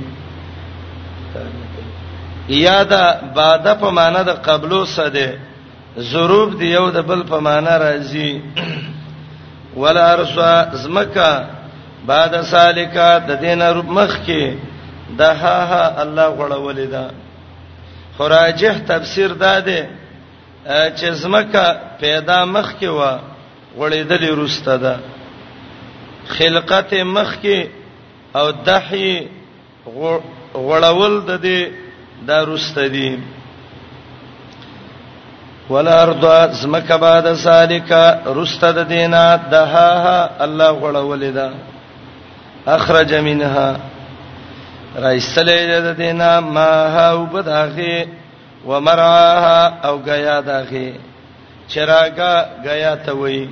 [2.49, 5.29] یا دا باده په معنا د قبلو سده
[5.97, 8.31] ضروب دی یو د بل په معنا راځي
[9.75, 11.45] ولا ارسا زمکا
[12.05, 14.53] بعد سالکا د دینه روب مخ کې
[15.17, 17.05] د ها ها الله غړولې ده
[18.17, 19.81] خراجه تفسیر داده
[20.97, 21.67] چې زمکا
[21.99, 23.01] پیدا مخ کې و
[23.77, 24.95] غړېدلې روسته ده دا
[26.35, 27.59] خلقت مخ کې
[28.39, 29.13] او دحی
[30.67, 31.61] غړول د دې
[32.31, 33.11] دروسته دي
[35.73, 36.23] ولارض
[36.61, 37.91] زمک بعد ذالک
[38.39, 39.89] رستد دینا دها
[40.45, 41.47] الله غړولې ده
[42.77, 43.67] اخرج منها
[45.05, 48.07] رایسلې ده دینا ما هو بداخه
[48.69, 50.93] ومرعاها او غیا داخه
[51.75, 52.35] چراغا
[52.67, 53.43] غیا ته وایي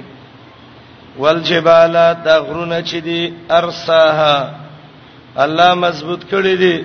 [1.20, 1.94] والجبال
[2.26, 4.56] دا غرونه چې دي ارساها
[5.44, 6.76] الله مضبوط کړی دي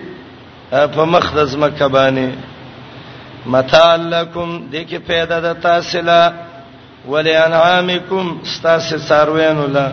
[0.95, 2.29] په مخ د زمکه باندې
[3.47, 6.23] متعلکم دې کې پیدا د تاسلا
[7.09, 9.87] ولانعامکم استاس ساروین ولا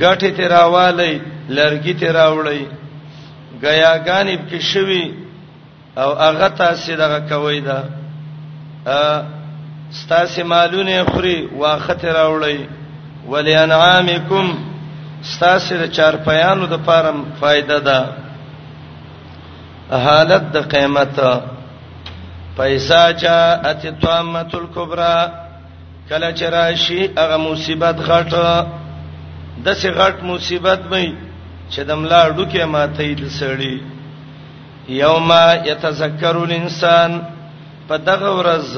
[0.00, 1.14] غټه تیراوالی
[1.48, 2.60] لرګی تیراوړی
[3.62, 5.14] غیاګانب کې شوی
[5.98, 7.80] او هغه تاسې دغه کوي دا
[8.86, 9.00] ا
[10.00, 12.58] ستاسې مالونه خوري واخته راوړی
[13.32, 14.46] ولانعامکم
[15.32, 17.98] ستاسو د چارپیانو د پارم فائدہ ده
[20.04, 21.16] حالت د قیامت
[22.58, 25.16] پیسا جاءت الطامه الكبرى
[26.08, 28.44] کله چرایشی هغه مصیبت غټه
[29.64, 31.06] د سي غټ مصیبت مې
[31.72, 33.76] چې دملا ډوکه ماته د سړی
[35.04, 35.28] یوم
[35.70, 37.10] یتذکر الانسان
[37.88, 38.68] په دغه ورځ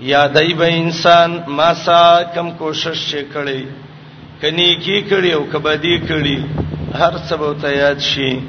[0.00, 3.62] یادای به انسان ما سا کم کوشش وکړي
[4.42, 6.38] کني کی کړي او کبدی کړي
[6.98, 8.40] هر څه ته یاد شي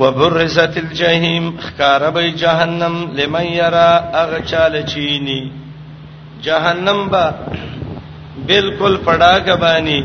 [0.00, 3.88] وبرزت الجحیم خکار به جهنم لمن یرا
[4.22, 5.42] اغه چاله چینی
[6.42, 7.24] جهنم با
[8.46, 10.02] بالکل پړه غبانی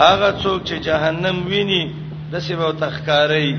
[0.00, 1.84] اغه څوک چې جهنم ویني
[2.32, 3.54] د سیمو تخکاری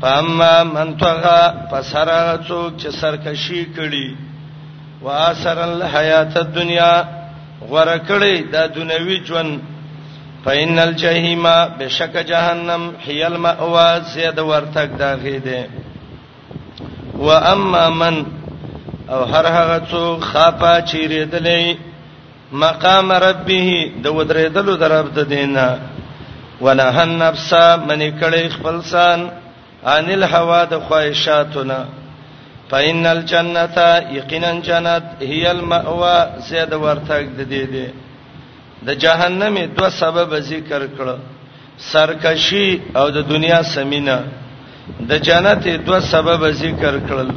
[0.00, 4.31] پاما من توغه پسره څوک چې سرکشي کړي
[5.04, 6.94] واثر الحیات الدنیا
[7.72, 9.52] غرکړې د دنیوي ژوند
[10.44, 11.44] فإن الجحیم
[11.78, 15.68] بشک جهنم هی المأوا زید ورتک دا غیده
[17.26, 18.16] و اما من
[19.12, 21.62] او هر هغه څوک خافا چیرېدلې
[22.64, 23.68] مقام ربه
[24.04, 25.66] د ودرېدلو درب د دینه
[26.60, 29.26] ونهن نفسا منی کړي خپلسان
[29.94, 31.80] ان الهوا د خواهشاتونه
[32.72, 33.76] فإن الجنة
[34.18, 36.16] یقینا جنت هي المأوى
[36.48, 37.88] زید ورتګ د دې دې
[38.86, 41.16] د جهنم دوه سبب ذکر کړه
[41.92, 44.16] سرکشي او د دنیا سمینه
[45.10, 47.30] د جنت دوه سبب ذکر کړل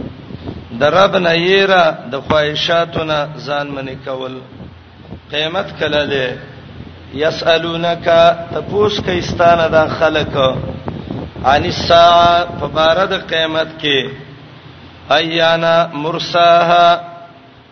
[0.83, 3.17] د رب نه یېرا د خواهشاتونه
[3.47, 4.35] ځان منی کول
[5.31, 6.25] قیامت کله ده
[7.23, 8.07] یسالونک
[8.53, 10.33] تپوس کیستانه د خلق
[11.53, 13.99] ان الساعه فبارد قیامت کې
[15.13, 16.97] ایانا مرساها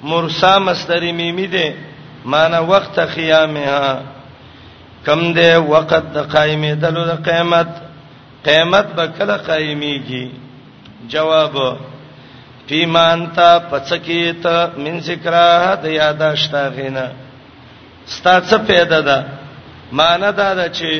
[0.04, 1.76] مرسا مستری میمی ده
[2.26, 4.00] معنی وخت خیامها
[5.06, 7.68] کم ده وخت د قائمه دلو د قیامت
[8.46, 10.26] قیامت به کله قائمیږي
[11.10, 11.56] جواب
[12.68, 14.46] پیمانتا پڅکیت
[14.78, 17.06] من ذکرہ د یاداشتا غینا
[18.08, 19.26] ستا څه پیدا ده
[19.92, 20.92] معنی دا ده چې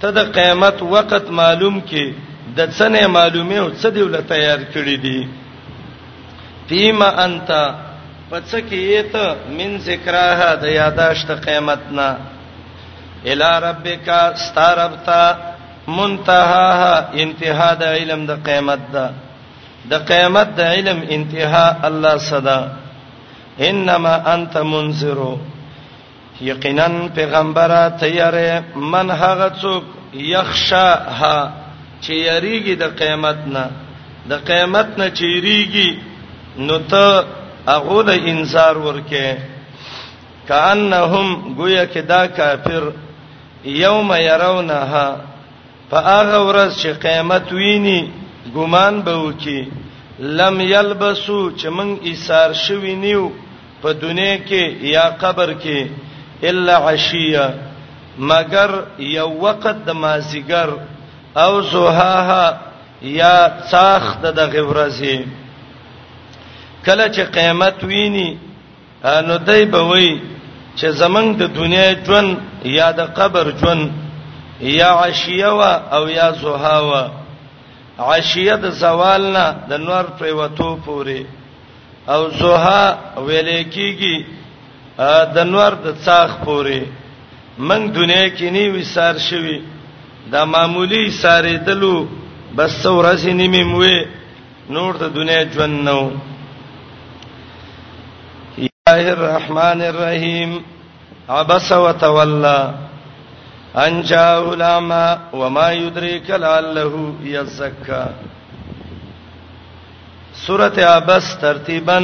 [0.00, 2.12] ته د قیامت وخت معلوم کې
[2.56, 5.20] د څه نه معلومه او څه دی ول تیار کړی دی
[6.68, 7.50] فيما انت
[8.30, 9.16] پڅکیت
[9.56, 12.08] من ذکرها د یاداشت قیامتنا
[13.26, 15.22] الى ربک استربتا
[15.96, 19.06] منتها انتها د علم د قیامت دا
[19.90, 22.60] د قیامت د علم انتها الله صدا
[23.68, 25.18] انما انت منذر
[26.46, 28.52] یقینا پیغمبره تیارې
[28.94, 29.84] من هغه څوک
[30.30, 31.36] یخشاها
[32.00, 33.64] چې یریږي د قیامت نه
[34.32, 35.88] د قیامت نه چیریږي
[36.66, 37.06] نو ته
[37.74, 39.24] هغه د انصار ورکه
[40.48, 42.84] کانهم گویا کدا کافر
[43.84, 45.08] یوم يرونها
[45.90, 48.00] فاغه ورځ چې قیامت ویني
[48.54, 49.60] ګمان به وکي
[50.38, 53.26] لم یلبسو چې من ایثار شوی نیو
[53.82, 54.62] په دنیا کې
[54.94, 55.78] یا قبر کې
[56.50, 57.46] الا عشیه
[58.30, 60.68] مگر یو وخت د مازیګر
[61.44, 62.58] او زوها
[63.02, 63.36] یا
[63.70, 65.18] څاخ د غورزی
[66.86, 68.30] کله چې قیامت ویني
[69.26, 70.08] نو دای به وای
[70.78, 72.30] چې زمنګ د دنیا ژوند
[72.78, 73.84] یا د قبر ژوند
[74.80, 77.02] یا عشیه وا او یا زوها وا
[78.16, 81.22] عشیه د زوال نه د نور پر وته پوري
[82.14, 82.82] او زوها
[83.26, 84.16] ویلې کیږي
[85.36, 86.82] د نور د څاخ پوري
[87.68, 89.58] من دنیا کې نی وسار شوی
[90.32, 91.96] دا معمولی سارې دلو
[92.56, 93.96] بس ورځې نیمه موي
[94.74, 96.00] نور د دنیا ژوند نو
[98.94, 100.50] الله الرحمن الرحیم
[101.38, 102.60] عبس وتولى
[103.84, 105.08] ان جاء العمى
[105.40, 106.92] وما يدريك لعله
[107.36, 108.04] يزكى
[110.46, 111.98] سوره عبس ترتیبا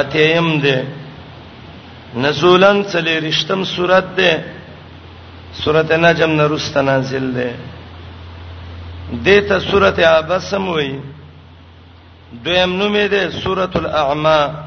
[0.00, 0.78] اتیم ده
[2.24, 4.30] نزولن څلې رښتم سورته ده
[5.62, 7.48] سورته نجم نرست نازل ده
[9.26, 10.92] دته سورته عبس سموي
[12.44, 14.65] دویم نوم یې ده سورته الاعمى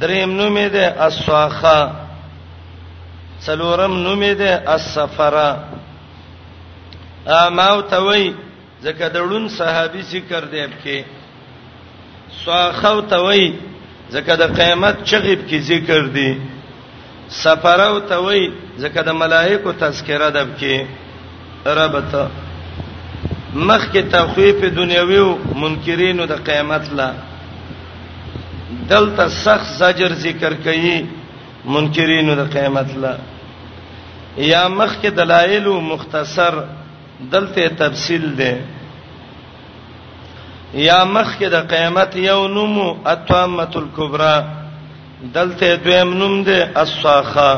[0.00, 1.90] دریم نوم دې اسواخه
[3.44, 5.50] څلورم نوم دې السفرا
[7.26, 8.34] اما او توي
[8.82, 11.04] ځکه دړون صحابي ذکر دی کې
[12.44, 13.52] سواخه او توي
[14.12, 16.38] ځکه د قیامت چغیب کې ذکر دی
[17.42, 18.42] سفر او توي
[18.78, 20.74] ځکه د ملائکه تذکره دب کې
[21.66, 22.24] ربته
[23.54, 27.10] مخ کې تخویف دنیوي او منکرینو د قیامت لا
[28.90, 30.96] دلته سخت زجر ذکر کړي
[31.74, 33.12] منکرینو د قیامت لا
[34.52, 36.54] یا مخ کې دلایل مختصر
[37.32, 38.52] دلته تفصیل ده
[40.84, 42.74] یا مخ کې د قیامت یو نوم
[43.14, 44.36] اتمه الکبرى
[45.38, 47.50] دلته دویم نوم ده الصاخه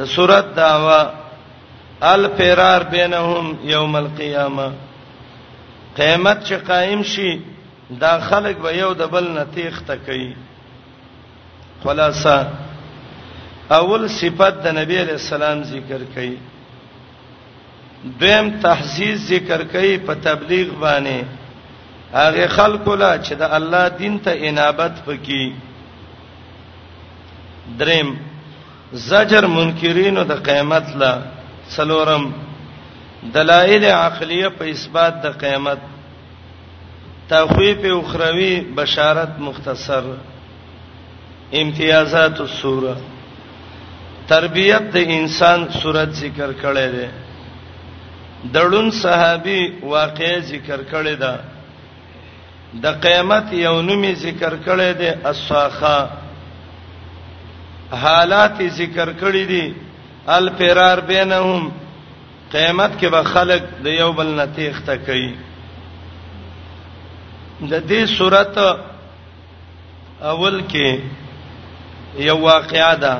[0.00, 0.98] د سورۃ داوا
[2.14, 4.66] الفرار بینهم یوم القیامه
[6.00, 7.30] قیامت چې قائم شي
[7.90, 10.32] دا خلک به یو د بل نتیخ تکي
[11.82, 12.38] خلاصہ
[13.78, 16.34] اول صفت د نبی علی السلام ذکر کړي
[18.04, 21.24] دویم تحزیز ذکر کړي په تبلیغ باندې
[22.14, 25.52] هغه خلکو لا چې د الله دین ته انابت وکي
[27.80, 28.14] دریم
[29.10, 31.18] زجر منکرینو د قیامت لا
[31.76, 32.32] څلورم
[33.32, 35.78] دلایل عقلیه په اثبات د قیامت
[37.28, 40.02] تخویف اخروی بشارت مختصر
[41.62, 42.94] امتیازات السوره
[44.28, 47.08] تربیت د انسان صورت ذکر کړي ده
[48.54, 51.40] دړون صحابي واقعې ذکر کړي ده
[52.84, 55.98] د قیامت یومي ذکر کړي ده اسخا
[58.06, 59.74] حالات ذکر کړي دي
[60.38, 61.68] الفرار بینهم
[62.52, 65.30] قیامت کې به خلق د یو بل نتیخته کوي
[67.62, 68.56] د دې صورت
[70.22, 70.88] اول کې
[72.18, 73.16] یو واقعا ده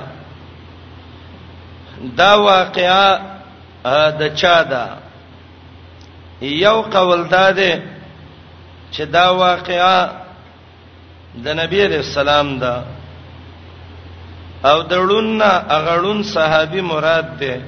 [2.20, 3.18] دا واقعا
[4.18, 4.85] د چا ده
[6.42, 7.83] یو قول ده
[8.92, 10.09] چې دا واقعا
[11.42, 12.74] د نبی رسول الله ده
[14.70, 17.62] او دړوننا اغړون صحابي مراد ده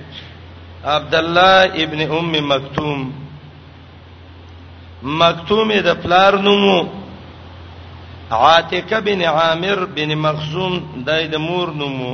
[0.85, 3.20] عبد الله ابن ام مکتوم
[5.03, 6.79] مکتومه د پلار نومو
[8.31, 10.75] عاتق بن عامر بن مخزوم
[11.07, 12.13] دای د مور نومو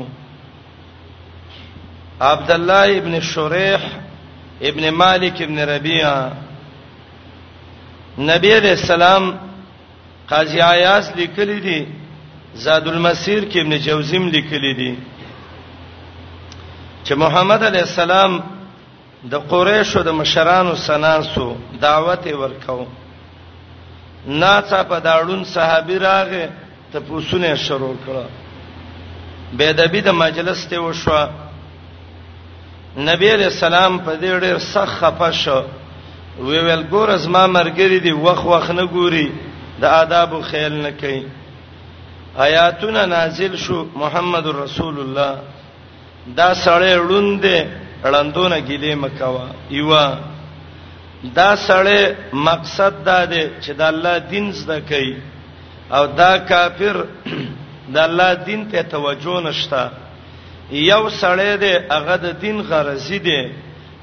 [2.21, 3.83] عبد الله ابن شریح
[4.69, 6.31] ابن مالک ابن ربيعه
[8.19, 9.31] نبی علیہ السلام
[10.27, 11.85] قاضی عیاض لیکلی دي
[12.65, 14.95] زاد المسیر کې ابن جوزیم لیکلی دي
[17.05, 18.41] چې محمد علیہ السلام
[19.33, 22.87] د قریشو د مشرانو سناسو دعوت ورکاو
[24.29, 26.47] ناڅه په داړون صحابي راغې
[26.93, 28.27] ته پوسونه شروع کړه
[29.57, 31.27] به د بيد مجلس ته وشو
[33.09, 35.61] نبی علیہ السلام په دې ډېر سخت خپه شو
[36.39, 39.29] وی ویل ګور از ما مرګری دی وخ وخ نه ګوري
[39.81, 41.23] د آداب او خیال نه کوي
[42.47, 45.33] آیاتونه نازل شو محمد رسول الله
[46.29, 50.15] دا سړی ړوند دی رندونه ګیلې مکوا ایوا
[51.37, 55.15] دا سړی مقصد دا دی چې د الله دین زده کوي
[55.91, 57.05] او دا کافر
[57.95, 59.91] د الله دین ته توجه نشته
[60.71, 63.43] یو سړی دی هغه د دین غرضی دی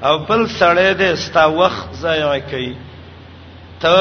[0.02, 2.74] او بل سړی دی ستا وخت ضایع کوي
[3.80, 3.94] ته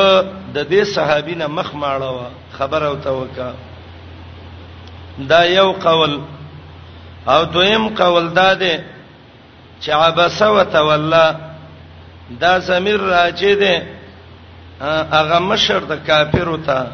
[0.54, 2.28] د دې صحابینه مخ ماړه
[2.58, 3.52] خبر او توکا
[5.30, 6.20] دا یو قول
[7.28, 8.78] او دویم قول دا دی
[9.84, 11.26] چې عبس وتولى
[12.42, 13.76] دا زمير راځي دي
[15.18, 16.88] هغه مشر د کافرو ته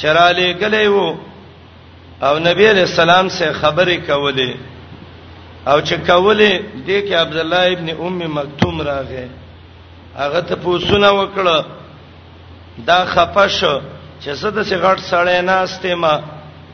[0.00, 1.18] چراله غلې وو
[2.26, 4.52] او نبی علیہ السلام سے خبرې کولې
[5.70, 6.52] او چې کولې
[6.86, 9.26] دې کې عبد الله ابن ام مکتوم راغې
[10.20, 11.64] هغه ته پوښتنه وکړه
[12.86, 13.64] دا خپش
[14.24, 16.04] چې زه د سیغړ سړې نه استم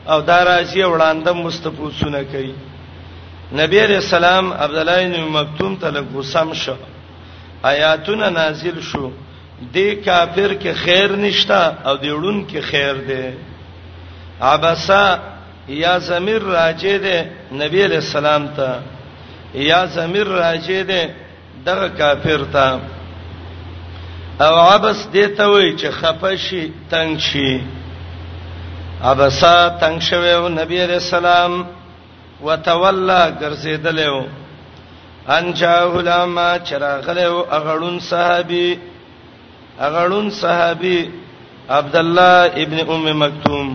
[0.09, 2.53] او دا راځي وړاندې مستپوسونه کوي
[3.55, 6.73] نبی علیہ السلام عبد الله بن مکتوم ته لګوسم شو
[7.63, 9.09] آیاتونه نازل شو
[9.73, 13.33] دې کافر کې خیر نشتا او دیړون کې خیر دی
[14.41, 15.17] عبسا
[15.67, 17.15] یا زمیر راجه دی
[17.63, 18.79] نبی علیہ السلام ته
[19.53, 21.01] یا زمیر راجه دی
[21.65, 22.71] دغه کافر ته
[24.45, 27.55] او عبس دې ته وای چې خپشي تنگ شي
[29.03, 31.63] عبسا تنگ شوه او نبی علیہ السلام
[32.41, 34.17] وتولى ګرځیدلو
[35.37, 38.79] ان جاءه لما چراغلو اغړون صحابي
[39.79, 41.09] اغړون صحابي
[41.69, 43.69] عبد الله ابن ام مکتوم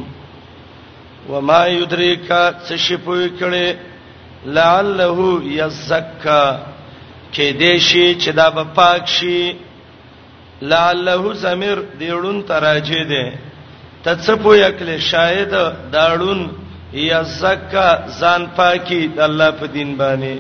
[1.29, 2.29] وما يدريك
[2.69, 3.69] تشپوي کړي
[4.47, 5.19] لعله
[5.61, 6.47] يزكى
[7.35, 9.57] کې دې شي چې دا به پاک شي
[10.63, 13.25] لعله زمير دیړون تراجه دي
[14.05, 15.53] تڅپو یکل شاید
[15.93, 16.41] داړون
[16.93, 17.89] یا زکا
[18.21, 20.35] ځان پاکي د الله په دین باندې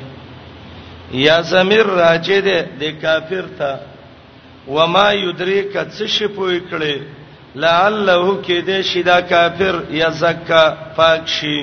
[1.26, 2.38] یا زمير راځي
[2.80, 3.72] د کافر ته
[4.74, 6.96] وما یدریک څه شي پوي کړي
[7.62, 10.64] لعلہ کې دې شدا کافر یا زکا
[10.96, 11.58] پاک شي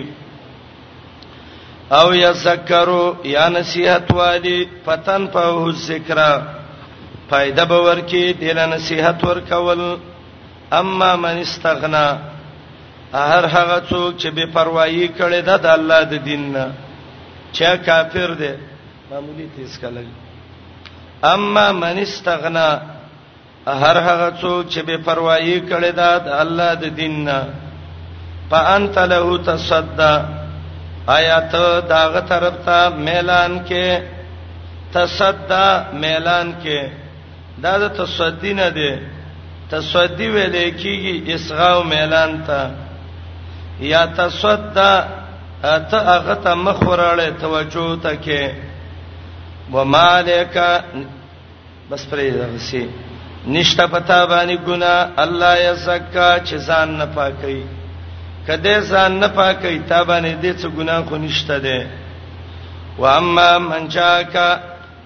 [2.00, 6.20] او یا ذکرو یا نصیحت والی فتن په ذکر
[7.30, 9.82] فائدہ باور کې دله نصیحت ورکول
[10.82, 12.06] اما من استغنا
[13.14, 16.66] هر هغه څوک چې بے پروايي کړي د الله د دین نه
[17.56, 18.52] چې کافر دی
[19.10, 20.02] معمولی تیز کله
[21.34, 22.70] اما من استغنا
[23.82, 25.92] هر هغه څوک چې بے پروايي کړي
[26.26, 27.40] د الله د دین نه
[28.50, 30.14] فانت له تصدا
[31.08, 31.54] آیات
[31.94, 34.02] داغه طرف ته ميلان کې
[34.94, 36.80] تصدا ميلان کې
[37.64, 38.92] دا د تصدی نه دی
[39.72, 42.72] تصدی ویلې کیږي اسغاو ميلان ته
[43.80, 44.94] یا تصدا
[45.90, 48.44] ته هغه ته مخ وراړې توجه ته کې
[49.74, 50.56] ومالک
[51.90, 52.28] بس پرې
[52.70, 52.84] ځي
[53.48, 57.64] نشته پتا باندې ګنا الله یزکا چې ځان نه پاکي
[58.48, 61.88] کده ځان نه پاکي تا باندې دې څه ګنا خو نشته ده
[62.98, 64.48] و اما من جاکا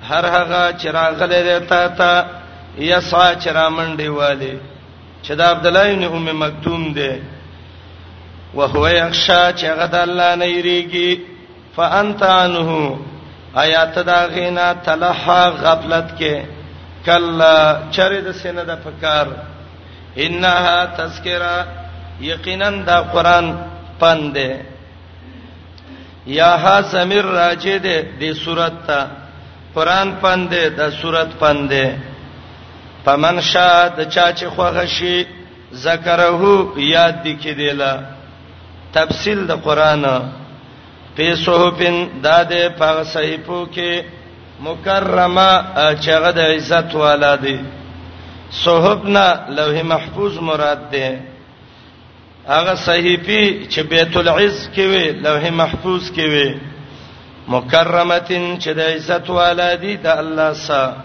[0.10, 2.26] هر هغه چې راغله تا تا
[2.78, 4.58] یا سا چې را منډي والي
[5.26, 7.33] چې دا عبد الله ابن ام مکتوم ده
[8.58, 11.10] وهو یخشا چې هغه د الله نه یریږي
[11.76, 12.70] فانت عنه
[13.64, 16.36] آیات دا غینا تلحا غفلت کې
[17.06, 17.58] کلا
[17.96, 19.26] چر د سینه د فکر
[20.26, 21.56] انها تذکرہ
[22.32, 23.46] یقینا دا قران
[24.00, 24.36] پند
[26.40, 29.00] یا ها سمیر راجه دې دې صورت ته
[29.76, 31.72] قران پند د صورت پند
[33.06, 35.18] پمن شاد چا چې خوغه شي
[35.86, 36.54] ذکرہو
[36.96, 37.94] یاد دکې دیلا
[38.98, 40.04] تفصیل د قران
[41.18, 43.92] په صحفن داده په صحیفو کې
[44.68, 45.50] مکرمه
[46.06, 47.58] چغه د عزت والا دی
[48.64, 49.26] صحفنا
[49.58, 51.08] لوح محفوظ مراد ده
[52.54, 53.42] هغه صحیفي
[53.72, 56.50] چې بیت العز کې وي لوح محفوظ کې وي
[57.54, 60.96] مکرمتن چې د عزت والا دی د الله سره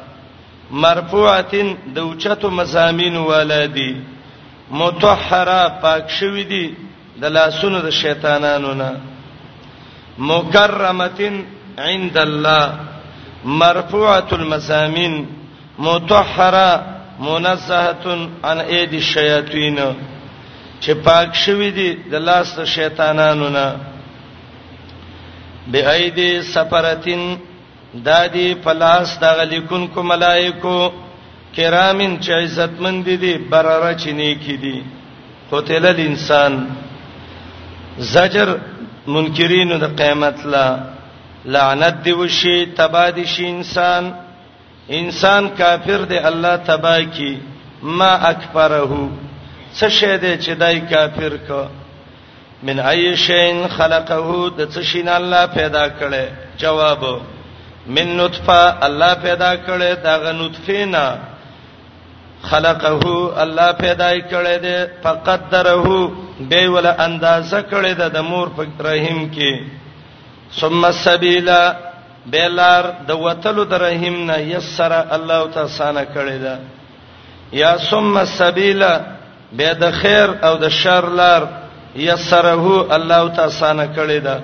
[0.84, 3.91] مرفوعتن د اوچتو مزامین والا دی
[4.80, 6.66] متطهره پاک شوی دی
[7.21, 8.91] د لاسونو د شیطانانو نه
[10.31, 11.35] مکرمتن
[11.89, 12.64] عند الله
[13.62, 15.14] مرفوعه المسامین
[15.89, 16.71] مطهره
[17.29, 18.05] منزهه
[18.49, 19.79] عن ايدي الشياطين
[20.83, 23.66] چې پاک شوی دي د لاس د شیطانانو نه
[25.73, 27.23] به ايدي سفرتن
[28.09, 30.79] دادی پلاس د غلیکون کو ملائکو
[31.57, 34.79] کرامین چې عزتمن دي دي برره چینه کی دي
[35.53, 36.53] قتل الانسان
[37.99, 38.55] زجر
[39.12, 40.66] منکرینو د قیامت لا
[41.55, 44.11] لعنت دی وشي تبادش انسان
[44.99, 47.38] انسان کافر دی الله تبا کی
[47.82, 49.09] ما اکبره
[49.78, 51.64] څه شه دی چې دای کافر کو
[52.62, 54.28] من ای شین خلقه
[54.59, 56.24] د څه شین الله پیدا کړي
[56.59, 57.05] جواب
[57.86, 61.18] من نطفه الله پیدا کړي دغه نطفه نه
[62.42, 63.05] خلقه
[63.42, 66.09] الله پیدا کړي دی فقدره
[66.41, 69.51] به ول اندازه کړی د مور په رحم کې
[70.61, 71.51] ثم السبیل
[72.32, 76.55] بلار د وتلو د رحم نه یسر الله تعالی سانه کړی دا
[77.62, 78.82] یا ثم السبیل
[79.57, 81.43] به د خیر او د شر لار
[82.09, 84.36] یسره الله تعالی سانه کړی دا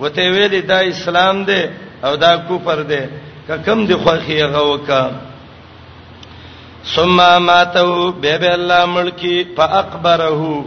[0.00, 1.62] وته ویلی دا اسلام دی
[2.04, 3.02] او دا کفر دی
[3.48, 5.02] ککم دی خوخی غوکا
[6.94, 10.62] ثم ماتو به به الله ملکی فاقبره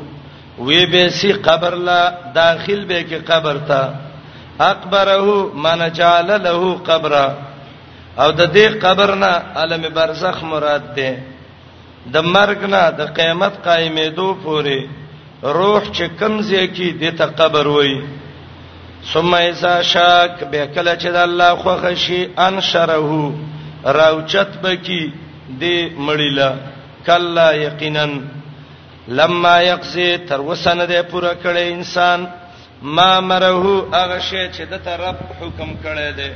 [0.60, 3.93] وی به سی قبر لا داخل به کې قبر تا
[4.60, 7.38] اکبره من جعل له قبره
[8.18, 9.32] او د دې قبر نه
[9.62, 11.16] عالم برزخ مراد ده
[12.14, 14.80] د مرګ نه د قیامت قائمېدو پورې
[15.43, 18.01] روح چې کمزې کې د ته قبر وای
[19.14, 23.34] ثم اذا شاک به کله چې د الله خو خشي انشره
[23.84, 25.03] راوچت بکی
[25.49, 25.64] د
[26.08, 26.51] مړیلا
[27.06, 28.06] کلا یقینا
[29.08, 32.28] لما یقضي تر وسنه ده پوره کړي انسان
[32.82, 36.36] ما مرهو هغه شی چې د طرف حکم کړي ده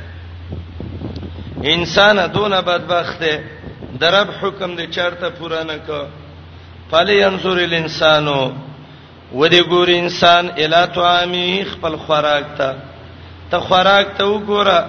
[1.74, 3.40] انسان دونه بدبخت ده
[4.00, 6.02] درب حکم دې چرته پوره نه کو
[6.90, 8.52] فلی انظر الانسانو
[9.32, 12.74] ودې ګور انسان الی طعامی خپل خوراک ته
[13.50, 14.82] ته خوراک ته وګوره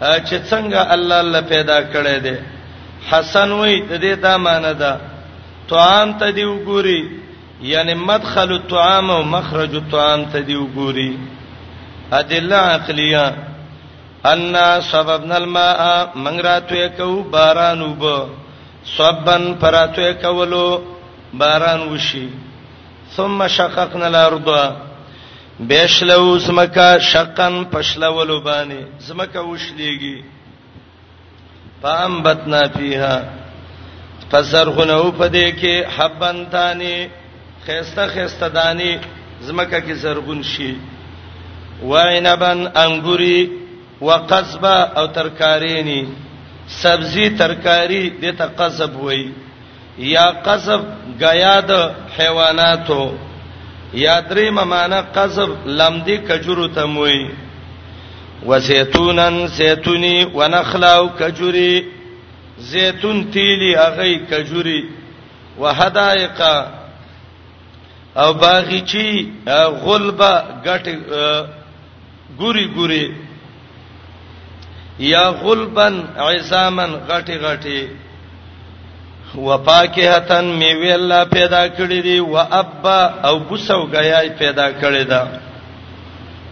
[0.00, 2.38] چې څنګه الله الله پیدا کړي ده
[3.10, 4.96] حسن وې د دې دا معنی ده
[5.70, 7.00] طعام ته دی وګوري
[7.72, 11.10] یعنی مدخل الطعام او مخرج الطعام ته دی وګوري
[12.20, 13.26] ادله عقلیه
[14.32, 14.54] ان
[14.90, 18.04] سببنا الماء منغراتوي کو باران وب
[18.96, 20.66] صبن فراتوي کولو
[21.42, 22.26] باران وشي
[23.16, 24.48] ثم شققنا الارض
[25.70, 30.24] بشلو زمکا شقن پشلولو باندې زمکا وشليږي
[31.82, 33.39] پام بتنا فيها
[34.30, 36.96] فزرغنه په دې کې حبن تانی
[37.66, 38.92] خيسته خيسته دانی
[39.46, 40.72] زمکه کې زرغون شي
[41.90, 43.40] وعنبن انګوري
[44.08, 46.00] وقصبه او ترکارینی
[46.82, 49.24] سبزی ترکاری دته قصب وای
[50.12, 50.80] یا قصب
[51.22, 51.70] غیا د
[52.16, 53.02] حیواناتو
[54.04, 57.30] یا درې ممانه قصب لمدی کجورو تموي
[58.46, 61.99] وزيتونن زيتوني ونخلا او کجوري
[62.60, 64.84] زيتون تیلی هغه کجوري
[65.58, 66.40] وحدائق
[68.16, 69.28] او باغچی
[69.84, 70.32] غلبه
[70.66, 70.84] غټ
[72.40, 73.06] ګوري ګوري
[74.98, 75.94] یا غلبن
[76.28, 77.80] عظامن غټي غټي
[79.46, 85.22] وفاکهتن میوه الله پیدا کړی دی و ابا او بوسو غیای پیدا کړی دا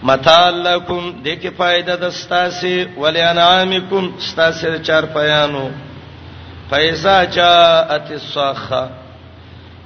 [0.02, 5.68] متالکم دغه فائدہ د ستاسه ولانعامکم ستاسه چار پیانو
[6.70, 8.88] فایزا جاءت الصاخه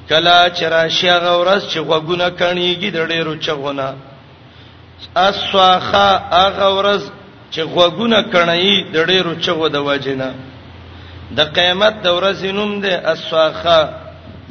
[0.08, 3.94] کلا چرشی غورس چې غوګونه کڼیږي د ډېرو چغونه
[5.16, 6.08] الصاخه
[6.58, 7.02] غورس
[7.52, 10.28] چې غوګونه کڼی د ډېرو چغو د واجنه
[11.36, 13.80] د قیامت د ورځې نوم دی الصاخه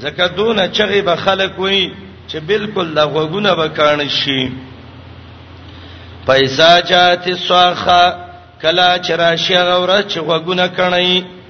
[0.04, 1.92] ځکه دونه چغې به خلک وي
[2.30, 4.42] چې بالکل د غوګونه به کڼ شي
[6.28, 8.04] پیسا جات الصاخه
[8.62, 11.41] کلا چرشی غورس چې غوګونه کڼی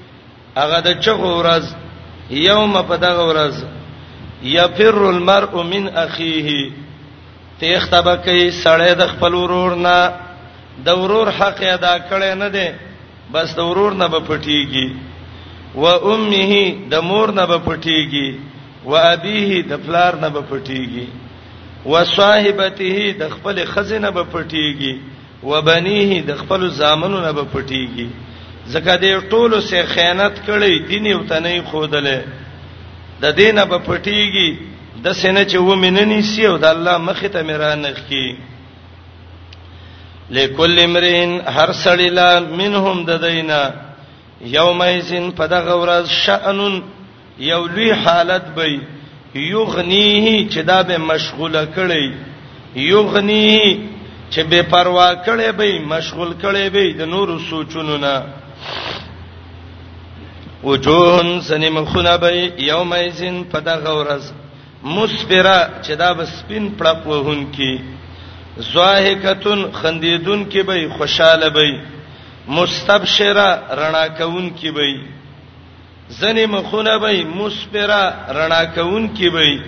[0.60, 1.66] هغه د چغو ورځ
[2.50, 3.56] یوم په دغه ورځ
[4.56, 6.58] یفر المرء من اخیه
[7.62, 9.98] تیخته بکې سړی د خپل ورور نه
[10.86, 12.68] د ورور حق ادا کړي نه دی
[13.34, 14.88] بس د ورور نه به پټیږي
[15.76, 15.84] و
[16.14, 16.54] امه
[16.94, 18.30] د مور نه به پټیږي
[18.86, 21.08] و ابيه د پلار نه به پټیږي
[21.90, 24.94] و صاحبته د خپل خزینه به پټیږي
[25.44, 28.08] و بنيه د خپل زامنو نه به پټیږي
[28.74, 32.20] زکه دې ټولو سه خیانت کړي دین یو تنه خودلې
[33.24, 34.58] د دینه په پټیږي
[35.08, 38.28] د سینه چې و مننی سی او د الله مخه ته مرانخ کی
[40.38, 43.62] لکل امرین هر سړی لا منهم د دینه
[44.58, 46.82] یومئذین پدغه ورځ شأنن
[47.52, 48.68] یو لوی حالت به
[49.36, 52.14] یغنیه چې دا به مشغوله کړي
[52.90, 53.72] یغنیه
[54.32, 58.16] چې بے پروا کړي به مشغول کړي به د نور سوچونو نه
[60.64, 62.42] وجوهن سنم خنبای
[62.72, 64.24] یومئذین فدغه ورځ
[64.96, 67.74] مصبره چې دا بس پین پړپ وهون کی
[68.72, 71.66] زواهکتون خندیدون کی به خوشاله به
[72.58, 73.48] مستبشره
[73.80, 74.88] رڼا کون کی به
[76.20, 78.04] زنی مخونه به مصبره
[78.38, 79.60] رڼا کون کی به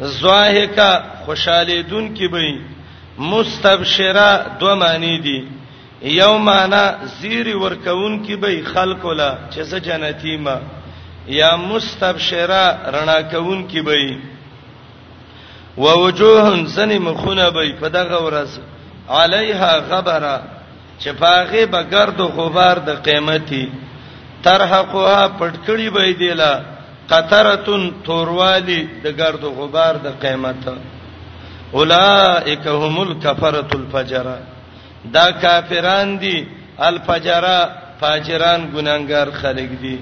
[0.00, 0.90] زواهکا
[1.24, 2.42] خوشاله دون کی به
[3.18, 5.42] مستبشره دوه معنی دي
[6.02, 6.84] یومانا
[7.20, 10.56] زیر ورکون کی به خلق ولا چې ز جنتی ما
[11.28, 14.16] یا مستبشرا رڼا کون کی به
[15.78, 18.48] ووجوه زن مخونه به په دغه ورځ
[19.10, 20.42] علیها غبره
[21.00, 23.68] چې پاغه به گرد او غبار د قیمتي
[24.42, 26.60] ترحقها پټکړی به دیلا
[27.10, 30.64] قطرتن توروالی د گرد او غبار د قیمت
[31.72, 34.36] اولائک هم الکفرۃ الفجرہ
[35.12, 36.46] دا کافران دي
[36.78, 37.68] الفجرا
[38.00, 39.98] فاجران ګناګار خلق دي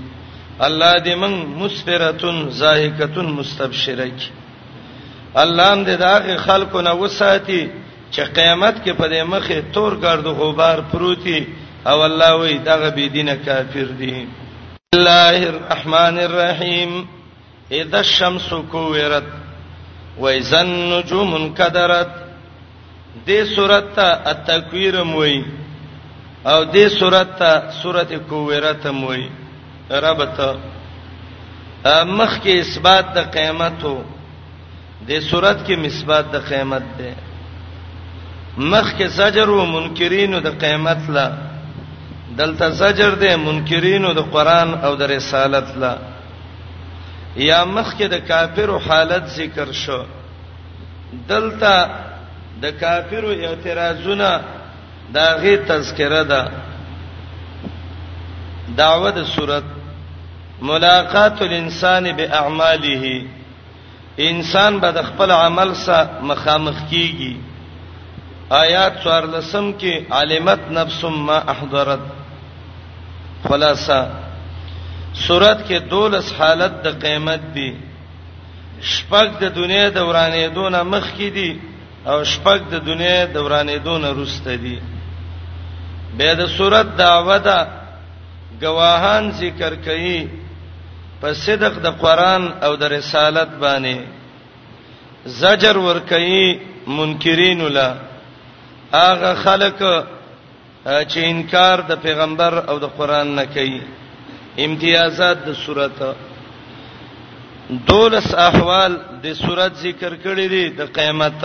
[0.61, 4.20] الله دې من مسفرتن زاهکتن مستبشرک
[5.36, 7.70] الله دې داغه خلکو نه وساتي
[8.12, 11.46] چې قیامت کې په دې مخه تور ګرد غبار پروتي
[11.86, 14.26] او الله وی دغه بی دینه کافر دي
[14.94, 17.09] الله الرحمن الرحیم
[17.72, 19.24] اذا الشمس كورت
[20.18, 22.24] واذا النجوم انكدرت
[23.23, 25.45] دې صورت ته التکویر موي
[26.47, 29.29] او دې صورت ته صورت کویرت موي
[29.91, 30.41] ربط
[31.87, 34.03] مخ کې اثبات د قیامت او
[35.07, 37.11] دې صورت کې مثبات د قیامت ده
[38.57, 41.27] مخ کې زجر او منکرینو د قیامت لا
[42.39, 45.95] دلته زجر ده منکرینو د قران او د رسالت لا
[47.37, 50.03] یا مخ کې د کافر حالت ذکر شو
[51.29, 51.75] دلته
[52.65, 54.31] د کافرو اعتراضونه
[55.17, 56.41] دا غي تذکره ده
[58.81, 59.67] دعوه د صورت
[60.71, 63.05] ملاقات الانسان باعماله
[64.29, 67.33] انسان به د خپل عمل سره مخامخ کیږي
[68.65, 72.01] آیات 14 کې علمت نفس ما احضرت
[73.49, 74.01] خلاصہ
[75.27, 77.69] صورت کې دولس حالت د قیامت دی
[78.93, 81.53] شپږ د دنیا دورانې دونه مخ کې دي
[82.11, 84.78] او شپږ د دنیا دورانې دون روسته دي
[86.16, 87.59] به د صورت دعوته
[88.64, 90.18] گواهان ذکر کړي
[91.20, 93.96] په صدق د قران او د رسالت باندې
[95.40, 96.44] زجر ور کوي
[96.86, 97.90] منکرین ولا
[98.92, 99.78] هغه خلک
[101.11, 103.80] چې انکار د پیغمبر او د قران نه کوي
[104.66, 106.14] امتیازات د سورته
[107.88, 108.92] دولس احوال
[109.22, 111.40] د سورته ذکر کړی دي د قیامت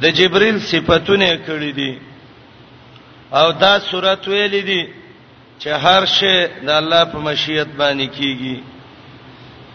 [0.00, 1.92] د جبريل صفاتونه کړې دي
[3.40, 4.82] او دا صورت ویلې دي
[5.62, 6.34] چې هر شی
[6.66, 8.56] د الله په مشیت باندې کیږي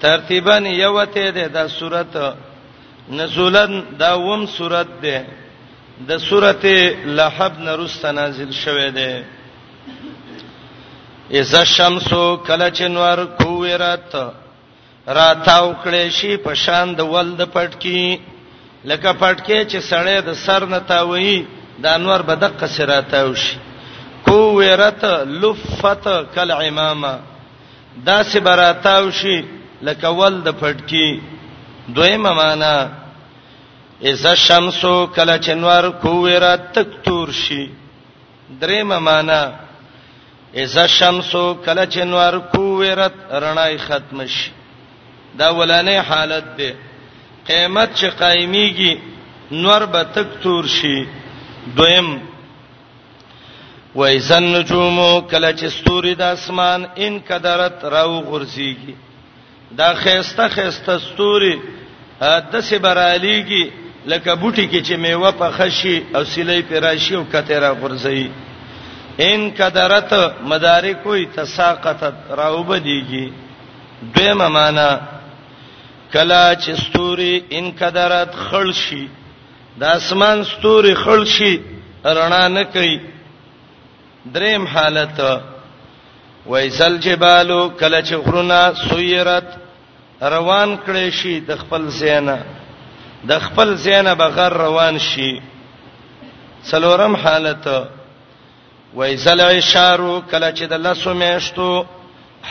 [0.02, 2.18] ترتیبا یوته ده دا صورت
[3.12, 5.26] نزولن دا وم صورت ده
[6.10, 6.76] د سورته
[7.18, 9.12] لحب نرست نازل شوه ده
[11.40, 12.08] اذا الشمس
[12.48, 14.14] کلچنور کویرات
[15.20, 18.18] راتاو کړي شي په شان د ولد پټکی
[18.90, 21.36] لکه پټکې چې سړې د سر نه تاوي
[21.84, 23.56] د انور بدق سراته وشي
[24.28, 25.02] کو ورت
[25.42, 27.12] لفت کل امامه
[28.08, 29.38] دا سي براتاو شي
[29.90, 31.08] لکه ول د پټکی
[31.98, 32.74] دویمه معنا
[34.12, 34.82] اذا الشمس
[35.16, 37.62] کل چنوار کو ورت تک تور شي
[38.66, 39.42] دریمه معنا
[40.64, 41.36] اذا الشمس
[41.70, 43.16] کل چنوار کو ورت
[43.46, 44.52] رڼای ختم شي
[45.40, 46.76] دا ولانه حالت ده
[47.50, 48.94] قیامت چې قایمیږي
[49.64, 51.00] نور به تک تور شي
[51.78, 52.10] دویم
[54.00, 55.00] وایزن نجوم
[55.32, 58.96] کله چې ستوري د اسمان ان قدرت راو غرزيږي
[59.78, 61.56] دا خيسته خيسته ستوري
[62.52, 63.72] د سه برالیږي
[64.12, 68.30] لکه بوټي کې چې میوه په خشي او سلې په راشي او کته را غرزي
[69.28, 70.14] ان قدرت
[70.50, 73.26] مدارک وي تساقطت راو بدیږي
[74.16, 74.92] دویمه معنی
[76.14, 79.06] کلا چې ستوري ان قدرت خلشي
[79.80, 81.56] د اسمان ستوري خلشي
[82.06, 82.98] رڼا نه کوي
[84.36, 85.20] دریم حالت
[86.46, 89.48] وایسل جبالو کلا چې غرونه سویرت
[90.36, 92.38] روان کړي شي د خپل زینا
[93.30, 95.32] د خپل زینا بغیر روان شي
[96.70, 97.68] څلورم حالت
[99.00, 101.72] وایسل اشارو کلا چې د لاسو میشتو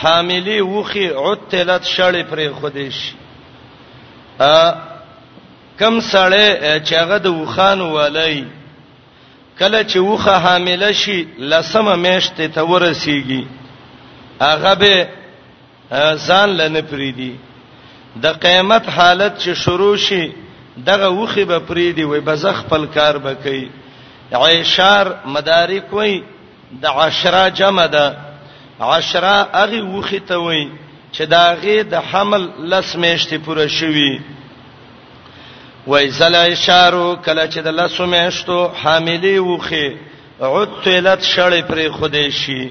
[0.03, 2.97] حاملی وخي عتلت شړې پرې خودیش
[4.41, 4.71] ا
[5.79, 6.49] کم سړی
[6.87, 8.45] چې هغه د وخانو ولای
[9.59, 13.47] کله چې وخه حامل شي لسمه میشته ته ورسیږي
[14.43, 15.09] هغه به
[16.27, 17.35] ځان لنه پریدي
[18.23, 20.33] د قیامت حالت چې شروع شي
[20.77, 23.69] دغه وخه به پریدي وي بزخ خپل کار به کوي
[24.33, 26.21] عیشار مدارک وای
[26.73, 28.17] د عشرہ جمع ده
[28.81, 30.65] عشرہ اغه وخه ته وای
[31.13, 34.21] چې داغه د حمل لس میشتې پوره شوي
[35.87, 39.89] وایزل اشارو کله چې د لس میشتو حاملې وخه
[40.41, 42.71] عتلت شړې پرې خوده شي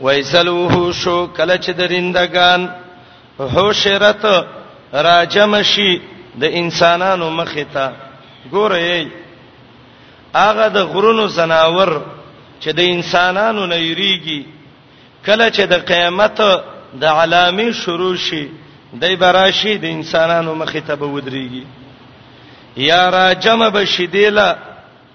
[0.00, 2.70] وایزلوه شو کله چې د رندگان
[3.40, 4.24] هوشرت
[4.94, 6.00] راجم شي
[6.40, 7.92] د انسانانو مخه تا
[8.52, 9.06] ګورې
[10.34, 11.92] هغه د غرونو زناور
[12.60, 14.46] چې د انسانانو نه یریږي
[15.26, 16.40] کله چې د قیامت
[17.00, 18.48] د علامه شروع شي
[19.00, 21.64] د براشي د انسانانو مخې ته به ودرېږي
[22.76, 24.56] یا را جمع بشیدلا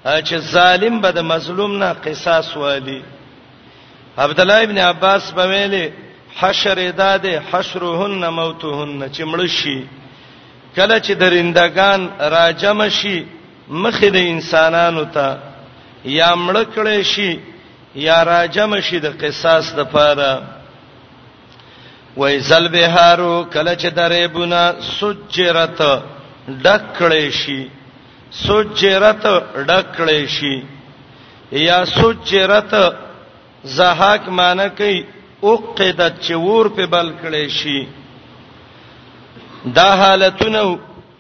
[0.06, 3.02] چې ظالم به د مظلوم نه قصاص والی
[4.18, 5.92] عبد الله ابن عباس په ویلي
[6.40, 9.80] حشر داده حشرهن موتهن چې مړشي
[10.76, 13.26] کله چې درندگان را جمع شي
[13.72, 15.38] مخې د انسانانو ته
[16.06, 17.40] یا مړ کړي شي
[17.96, 20.57] یا را جمع شي د قصاص د پاره
[22.18, 24.62] وایزل بهارو کله چې درې بنا
[25.00, 25.80] سجرت
[26.64, 27.58] ډکړې شي
[28.38, 29.24] سجرت
[29.68, 30.56] ډکړې شي
[31.64, 32.72] یا سجرت
[33.78, 35.04] زهاک معنی کوي
[35.42, 37.88] اوقدت چې ور په بل کړې شي
[39.76, 40.64] دا حالتونه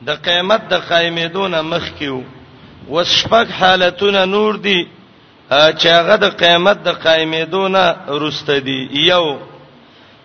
[0.07, 2.17] د قیامت د قائمېدون مخ کیو
[2.89, 4.79] وسپک حالتونه نور دي
[5.49, 7.75] چې هغه د قیامت د قائمېدون
[8.27, 8.79] رسته دي
[9.09, 9.27] یو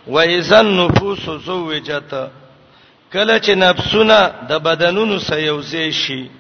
[0.07, 2.15] و اذا النفوس زوجت
[3.13, 6.31] کله چې نفسونه د بدنونو سيوزي شي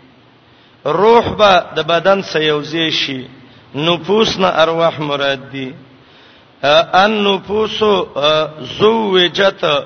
[0.86, 3.28] روح به د بدن سيوزي شي
[3.74, 5.74] نفوس نه ارواح مراد دي
[7.04, 7.78] ان نفوس
[8.80, 9.82] زوجت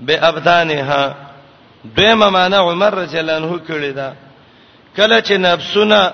[0.00, 1.14] بابدانها
[1.96, 4.12] دیمه معنا عمر رضی الله عنه کړی دا
[4.96, 6.12] کله چې نفسونه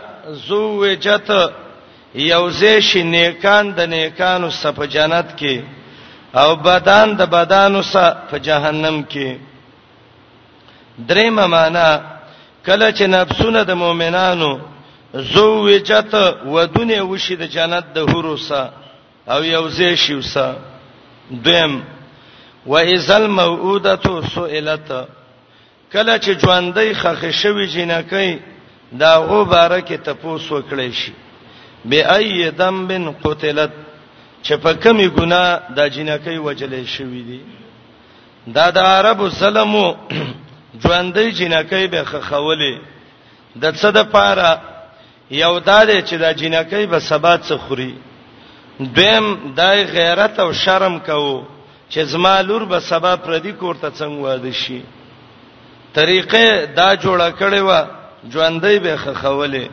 [0.49, 1.31] زوجت
[2.15, 5.65] یوزې شي نیکان د نیکانو صف جنت کې
[6.35, 9.37] او بدن د بدن سره په جهنم کې
[11.09, 11.89] درېم معنا
[12.67, 14.51] کله چې نفسونه د مؤمنانو
[15.15, 16.15] زو وجت
[16.47, 18.73] ودونه وشي د جنت د هورو سره
[19.33, 20.55] او یو ځای شي وسه
[21.31, 21.83] دیم
[22.67, 24.89] وایزل موعودته سئلت
[25.93, 28.39] کله چې ژوندۍ خخ شوی جنکې
[28.93, 31.13] دا غو بارکه تپوس وکړي شي
[31.85, 33.73] بأي ذنب قتلت
[34.43, 35.45] چې په کمی ګنا
[35.77, 37.41] د جنکې وجلې شوې دي
[38.57, 39.87] دا د عربو سلمو
[40.83, 42.75] ژوندې جنکې به خخولې
[43.63, 44.51] د څه د پاره
[45.45, 47.95] یو دادې چې د جنکې به سبات څه خوري
[48.97, 49.25] دیم
[49.61, 51.45] دای غیرت او شرم کوو
[51.93, 54.81] چې زما لور به سبا پردي کوړه څنګه واده شي
[55.97, 56.47] طریقې
[56.79, 57.71] دا جوړه کړې و
[58.33, 59.67] ژوندې به خخولې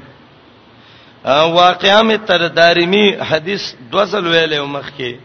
[1.25, 5.15] واقعا می تر دارمی حدیث دوزل ویلې مخکې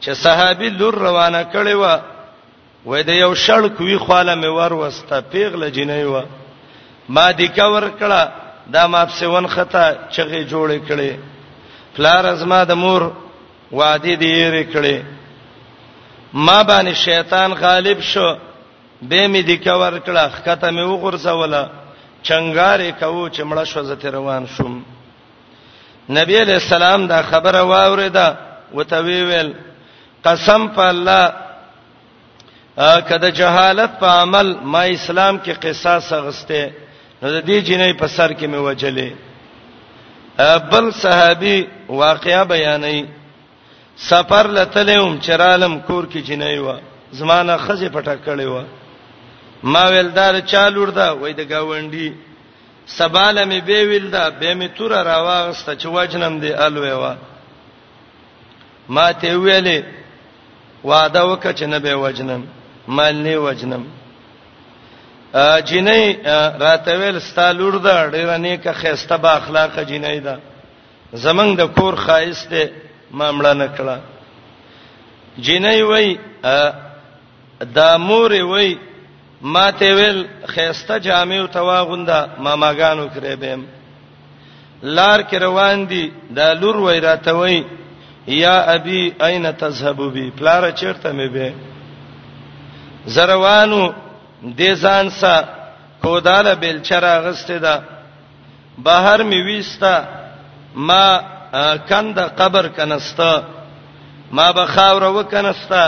[0.00, 1.98] چې صحابي لور روانه کړي و
[2.86, 6.22] وې د یو شړ کوي خاله می ور وسته پیغله جنې و
[7.08, 8.22] ما د کور کړه
[8.72, 11.10] دا ما په سون خطا چغې جوړې کړې
[11.96, 13.02] فلار از ما د مور
[13.72, 15.00] وعده دی یې کړې
[16.34, 18.36] ما باندې شیطان غالب شو
[19.02, 21.68] به می د کور کړه خطا می وغورځوله
[22.24, 24.82] چنګاره کوو چې مړه شو زته روان شوم
[26.10, 28.32] نبی علیہ السلام دا خبره واوریدا
[28.76, 29.50] وتوی ویل
[30.24, 31.34] قسم په الله
[33.08, 36.72] کده جهالت په عمل ما اسلام کې قصاص غسته
[37.22, 39.10] نو د دې جنې په سر کې مې وجلې
[40.72, 43.06] بل صحابي واقعیا بیانې
[44.10, 46.80] سفر لتلم چرالم کور کې جنې و
[47.20, 48.62] زمانہ خزه پټه کړې و
[49.62, 52.10] ما ویلدار چالوړدا وای د گاونډي
[52.98, 57.14] سباله می به ویل دا به می تور راواغسته چې وجنم دی الوی وا
[58.88, 59.80] ما ته ویلې
[60.84, 62.42] وعده وکړه چې نه به وجنم
[62.88, 63.84] مال نه وجنم
[65.34, 66.26] ا جنې
[66.64, 70.38] راته ویل ستالور دا ډیر نیکه خيسته با اخلاقه جنې ده
[71.14, 72.70] زمنګ د کور خایس ته
[73.18, 73.96] مامړه نکړه
[75.42, 76.18] جنې وای
[77.74, 78.76] د مور وای
[79.42, 83.64] ما ته ویل خيسته جامع تواغوندا ما ماګانو کرے بهم
[84.82, 87.64] لار کې روان دي دا لور وای راتوي
[88.28, 91.52] یا ابي اين تذهب بي پلار چیرته مې به
[93.06, 93.92] زروانو
[94.42, 95.48] د ځان سره
[96.02, 97.82] کوداله بل چر اغسته ده
[98.78, 100.04] بهر می وستا
[100.76, 101.20] ما
[101.88, 103.42] کند قبر کنستا
[104.32, 105.82] ما بخاور وکنستا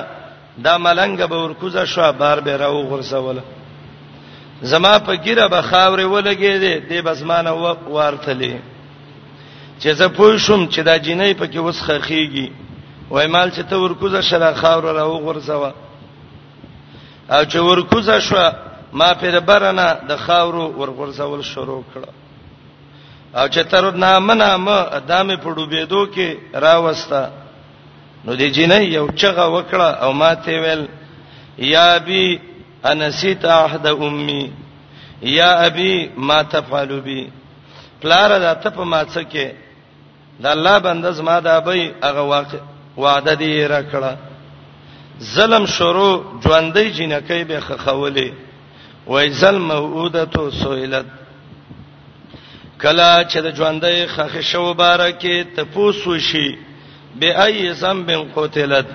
[0.59, 3.41] دا ملنګ به ورکوزه شو بار به راو غرسول
[4.63, 7.53] زما په ګیره به خاورې ولګې دي د بسمانه
[7.91, 8.55] ورتلې
[9.81, 12.53] چې زه پوه شوم چې دا جینۍ په کې وسخه خيږي
[13.11, 15.73] وای مال چې ته ورکوزه شلا خاور راو غرسوا
[17.31, 18.51] او چې ورکوزه شو
[18.93, 22.09] ما په برنه د خاورو ورغورځول شروع کړ
[23.39, 27.44] او چې تر نامه نامه ادمه په ډوبېدو کې راوسته
[28.27, 30.85] نو دی جنې یو چغه وکړه او ماته ویل
[31.59, 32.23] یا بی
[32.91, 34.51] انسیت احد امي
[35.23, 37.31] یا ابي ما تفعل بي
[38.03, 39.47] پلار دا ته په ماڅه کې
[40.41, 42.59] دا الله بنده زما دا به هغه واقع
[42.97, 44.13] وعده دی را کړه
[45.23, 48.31] ظلم شروع ژوندۍ جنکې به خخولې
[49.07, 51.07] وای ظلم موعوده تو سویلت
[52.83, 56.49] کلا چې د ژوندۍ خخ شو بارکه ته پوسو شي
[57.17, 58.87] بأي ذنب قتلت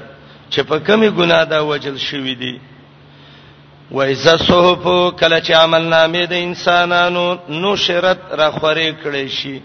[0.51, 2.59] چې په کومي ګناه دا وجل شوې دي
[3.91, 4.83] وایذا صحف
[5.19, 9.61] کله چې عمل نامې د انسانانو نشرت را خوري کړي شي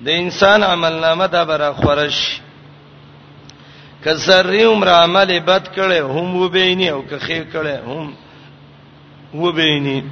[0.00, 2.20] د انسان عمل نامه دا برا خورش
[4.04, 8.14] کزری عمر عمل بد کړي هم وبېنی او که خیر کړي هم
[9.34, 10.02] وبېنی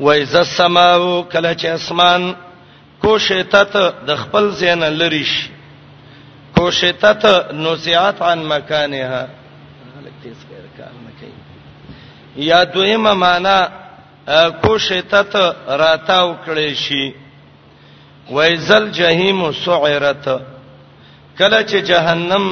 [0.00, 2.32] وایذا السماء کله چې اسمان
[3.02, 3.76] کوشتت
[4.06, 5.48] د خپل زین لریش
[6.58, 7.24] پوشتت
[7.64, 9.22] نسعت عن مکانها
[10.22, 13.58] تیز غیر کار نه کوي یا دویمه معنا
[14.62, 15.34] پوشتت
[15.82, 17.04] راتاو کړي شي
[18.34, 20.26] وایزل جهنم سعرت
[21.38, 22.44] کله چې جهنم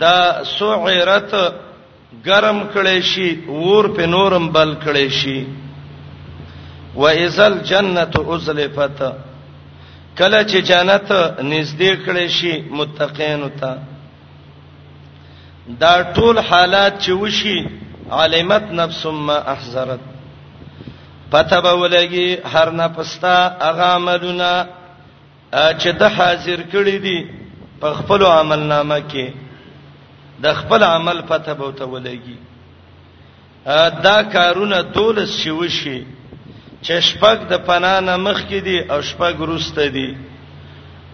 [0.00, 0.18] دا
[0.58, 1.32] سعرت
[2.26, 5.46] گرم کړي شي ور په نورم بل کړي شي
[6.94, 8.98] وایزل جنته ازلفت
[10.18, 11.10] کله چې جنت
[11.52, 13.74] نږدې کړي شي متقین وتا
[15.80, 17.58] دا ټول حالات چې وشي
[18.18, 20.00] علمت نفس ما احذرت
[21.30, 23.34] پته به ولګي هر نفستا
[23.66, 24.50] هغه عملونه
[25.52, 27.26] چې د حاضر کړي دي
[27.80, 29.32] په خپل عمل نامه کې
[30.44, 32.38] د خپل عمل پته به وته ولګي
[34.08, 36.00] دا کارونه دولس شي وشي
[36.84, 40.08] چې شپږ د پنانه مخ کې دي او شپږ روسته دي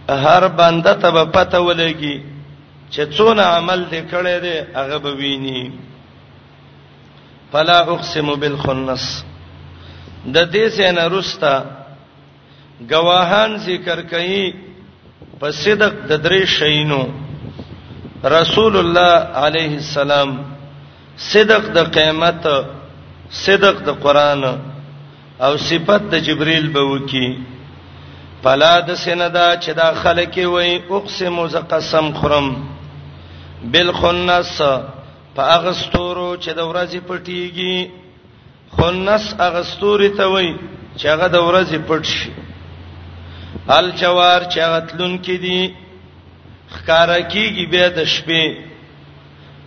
[0.09, 2.17] هر بنده ته به پته ولګي
[2.93, 5.71] چې څونه عمل دې کړی دی هغه به ویني
[7.53, 9.25] فلا اقسم بالخنس
[10.35, 11.55] د دې سینه روسته
[12.93, 14.53] گواهان ذکر کوي
[15.41, 17.03] په صدق د درې شینو
[18.25, 20.31] رسول الله عليه السلام
[21.17, 22.47] صدق د قیامت
[23.31, 24.72] صدق د قران
[25.47, 27.27] او صفت د جبريل به وکی
[28.43, 32.49] فلا د سندا چې دا خلک وي اقسم ز قسم خرم
[33.73, 34.55] بالخنس
[35.37, 37.77] فاغستورو چې د ورځې پټیږي
[38.77, 40.49] خنس اغستوري ته وي
[40.97, 42.31] چې هغه د ورځې پټ شي
[43.79, 45.75] الجوار چې غتلون کې دي
[46.75, 48.45] خکارا کیږي به د شپې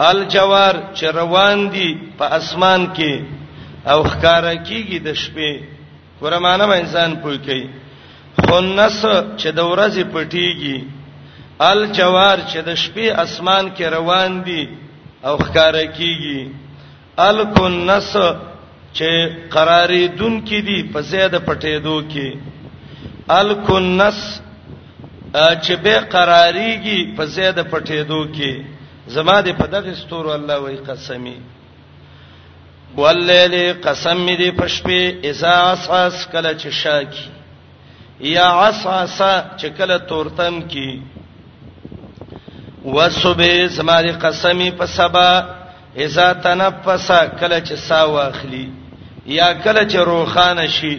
[0.10, 3.35] الجوار چې روان دي په اسمان کې
[3.94, 5.52] او ښکارا کیږي د شپې
[6.22, 7.66] قرمانه انسان پوي کوي
[8.46, 9.00] خنس
[9.40, 10.78] چې د ورځې پټيږي
[11.72, 14.64] ال جوار چې د شپې اسمان کې روان دي
[15.28, 16.42] او ښکارا کیږي
[17.30, 18.12] ال کنس
[18.98, 19.10] چې
[19.56, 22.28] قراری دن کې دي په زیاده پټېدو کې
[23.40, 24.18] ال کنس
[25.64, 28.52] چې به قراریږي په زیاده پټېدو کې
[29.16, 31.38] زما د په دغه ستورو الله وې قسمی
[32.98, 37.32] واللیل قسم می دی پشپې اذا اساس کله چې شاکی
[38.34, 39.20] یا اساس
[39.58, 41.02] چې کله تورتم کی
[42.86, 45.30] وسبه زماري قسمی په سبا
[46.06, 48.66] اذا تنفس کله چې سا واخلی
[49.26, 50.96] یا کله چې روخانه شي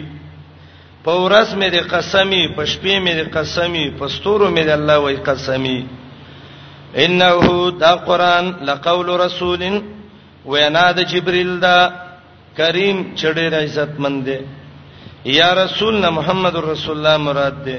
[1.03, 4.99] په ورځ مې د قسمی په شپې مې د قسمی په ستورو مې د الله
[5.03, 5.87] وای قسمی
[6.95, 9.63] انه دا قران لقول رسول
[10.51, 11.77] وینا د جبريل دا
[12.59, 14.37] کریم چړې را عزت مند دی
[15.39, 17.77] یا رسولنا محمد رسول الله مراد دی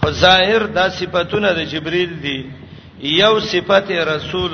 [0.00, 2.38] خو ظاهر دا صفاتونه د جبريل دي
[3.20, 4.52] یو صفت رسول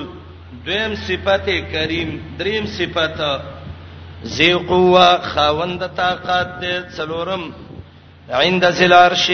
[0.66, 3.18] دویم صفت کریم دریم صفت
[4.36, 7.44] ذی قوه خاوند طاقت دی څلورم
[8.46, 9.26] عند ذل عرش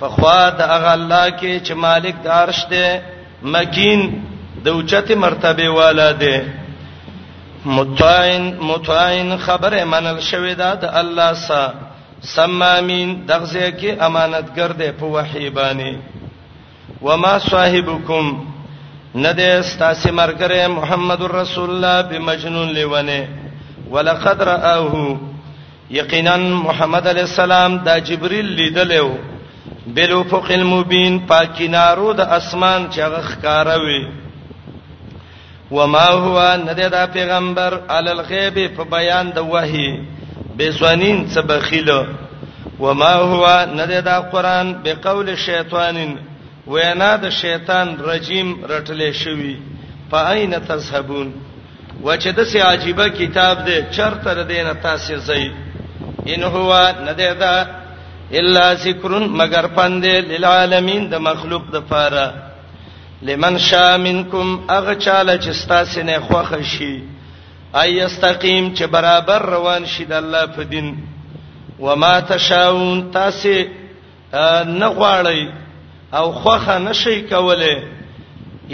[0.00, 2.86] په خوا د هغه الله کې چې مالک د عرش دی
[3.56, 4.00] مکین
[4.64, 6.36] د اوچته مرتبه والا دی
[7.64, 11.74] متعين متعين خبره منل شوې ده د الله سره
[12.22, 15.96] سمامین دغزه کې امانتګر دی په وحی باندې
[17.02, 18.36] وما صاحبکم
[19.14, 23.28] نده استاسی مرګره محمد رسول الله بمجنون لیونه
[23.90, 25.16] ولقد راهو
[25.90, 29.08] یقینا محمد علی السلام دا جبرئیل لیدلو
[29.86, 34.02] بلوفق المبین پاکینارو د اسمان چغخ کاروي
[35.70, 39.88] وما هو ندی دا پیغمبر عل الغیب په بیان د وحی
[40.58, 41.90] بسوانین څه بخیل
[42.80, 43.46] وما هو
[43.76, 46.16] ندی دا قران بقول شیطانین
[46.66, 49.56] وینا د شیطان رجیم رټلې شوی
[50.10, 51.32] فاین تذهبون
[52.04, 55.48] وچه د سی عجيبه کتاب دی چرته دینه تاسو زئی
[56.26, 56.72] ان هو
[57.08, 57.64] ندی دا
[58.38, 62.53] الا ذکرن مگر پند للعالمین د مخلوق د پاره
[63.24, 67.02] لمن شاء منکم اغه چاله چې ستاسو نه خوخه شي
[67.82, 70.94] اي استقيم چې برابر روان شي د الله په دین
[71.78, 73.54] وما تشاؤون تاسو
[74.66, 75.50] نه غواړی
[76.20, 77.82] او خوخه نشي کوله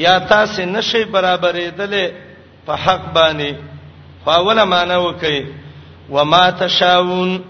[0.06, 2.12] یا تاسو نشي برابرې دله
[2.66, 3.54] په حق باندې
[4.26, 5.46] فاوله معنی وکي
[6.10, 7.40] وما تشاؤون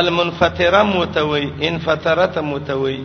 [0.00, 3.00] المنفطره متوي انفطرت متوي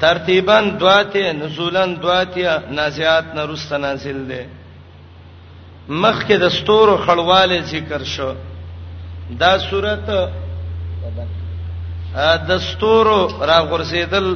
[0.00, 2.44] ترتیبا دواته نزولن دواته
[2.78, 4.42] نازیات نرست نازل ده
[6.02, 8.32] مخ کې د ستورو خړواله ذکر شو
[9.42, 10.06] دا صورت
[12.50, 13.20] د ستورو
[13.50, 14.26] راغورځیدل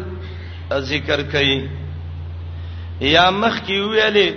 [0.91, 1.59] ذکر کړي
[3.15, 4.31] یا مخ کې ویلې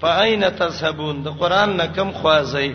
[0.00, 2.70] فاین تذهبون د قران نه کم خوازی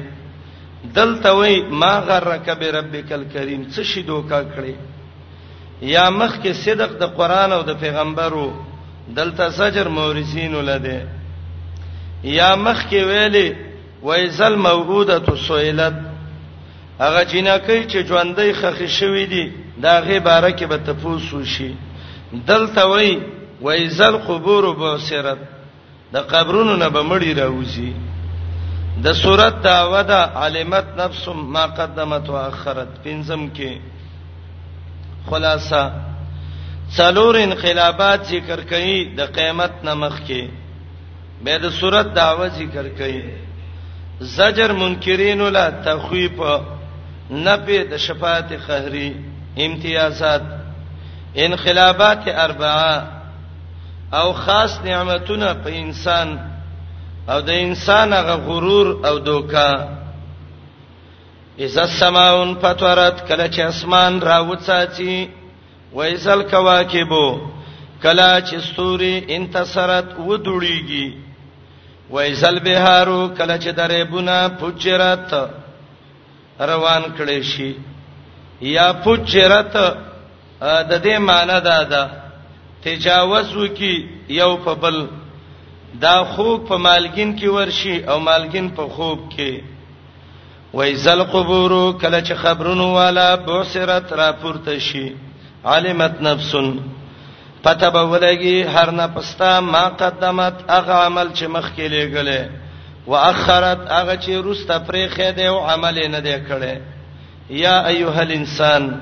[0.96, 4.74] دلته وای ما غرک بربک الکریم څه شی دوکا کړي
[5.82, 8.48] یا مخ کې صدق د قران او د پیغمبرو
[9.10, 11.02] دلته سجر مورثین ولده
[12.24, 13.54] یا مخ کې ویلي
[14.04, 15.94] وایزل موعوده تسویلت
[17.00, 19.52] هغه جنکې چې ژوندۍ خخې شوې دي
[19.84, 21.74] دا غي باره کې به تفوسو شي
[22.48, 23.20] دلته وای
[23.62, 25.38] وایزل قبور بوسرت
[26.14, 27.92] د قبرونو نه به مړی راوځي
[29.04, 33.78] د صورت داوته علمت نفس ما قدمت واخرت پنځم کې
[35.30, 35.82] خلاصہ
[36.98, 40.50] څلور انقلابات ذکر کړي د قیامت نمخ کې
[41.44, 43.24] به د صورت دعوه ذکر کړي
[44.38, 46.36] زجر منکرین ولا تخویف
[47.46, 49.10] نبی د شفاعت قهری
[49.68, 50.44] امتیازات
[51.48, 56.36] انقلابات اربعه او خاص نعمتونه په انسان
[57.32, 59.70] او د انسان غ غرور او دوکا
[61.66, 65.18] اذا السماء فطرت کله چې اسمان راوڅاچی
[65.97, 67.10] و اذا الكواكب
[68.03, 71.07] کله چې ستوري انتصرت ودړيږي
[72.14, 73.07] و اذا البحار
[73.38, 75.32] کله چې درېبونه پوجرت
[76.70, 77.72] روان کړي شي
[78.76, 79.74] یا پوجرت
[80.89, 82.03] د دې معنی دا ده
[82.86, 83.95] تجاوز وکي
[84.39, 84.97] یو په بل
[86.03, 89.51] دا خوب په مالګین کې ورشي او مالګین په خوب کې
[90.74, 95.07] وایزل قبور کله چې خبرونو والا بوسرت را پورته شي
[95.65, 96.80] علمت نفسن
[97.63, 102.49] پته به ولګي هر نه پستا ما قدمت هغه عمل چې مخکې لګلې
[103.07, 106.78] واخرت هغه چې روسته پرې خې دی او عمل نه دی کړې
[107.49, 108.99] یا ایها الانسان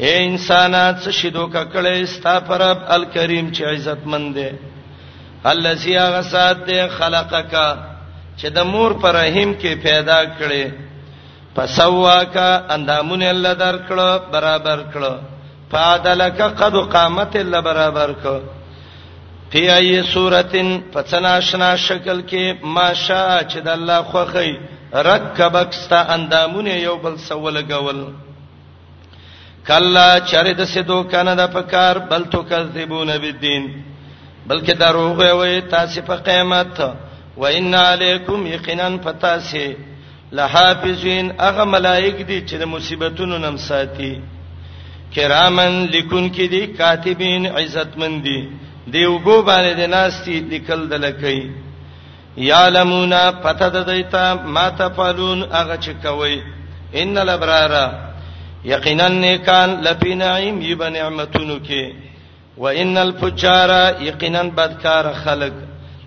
[0.00, 4.48] اے انسان څه شیدو ککړې ستا پرب الکریم چې عزت مند دی
[5.44, 7.54] الذي غسات خلقک
[8.40, 10.64] چې د مور پر رحم کې پیدا کړي
[11.56, 15.12] پسواکا اندامونه الله درکړه برابر کړه
[15.72, 18.42] فادلک قد قامت الله برابر کړه
[19.52, 22.44] فی ای صورتن فصناشنا شکل کې
[22.76, 24.52] ماشا چې د الله خوخی
[25.08, 28.04] رکبکستا اندامونه یو بل سوله غول
[29.66, 33.66] کلا چرید سدو کنه د پکار بل تو کذبون بالدین
[34.48, 36.88] بلکې دروغ وي تاسو په قیامت ته
[37.36, 39.76] و ان علیکم یقینا فتاسه
[40.36, 44.14] لحافظین اغه ملائک دي چې د مصیبتونو نم ساتي
[45.14, 48.40] کرامن لیکون کې دي کاتبین عزتمن دي
[48.92, 51.36] دی وګو باندې د ناستی لیکل دلکې
[52.36, 53.12] یعلمون
[53.42, 56.40] فتد دیتا ما تفعلون اغه چې کوي
[56.94, 57.72] ان الابرار
[58.64, 61.94] یقینا نیکان لفی نعیم یبن نعمتونو کې
[62.58, 63.68] وان الفجار
[64.02, 65.52] یقینا بدکار خلق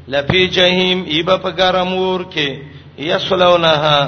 [0.08, 2.48] لفی جهنم ایبه په ګرمور کې
[2.98, 4.00] یسلونها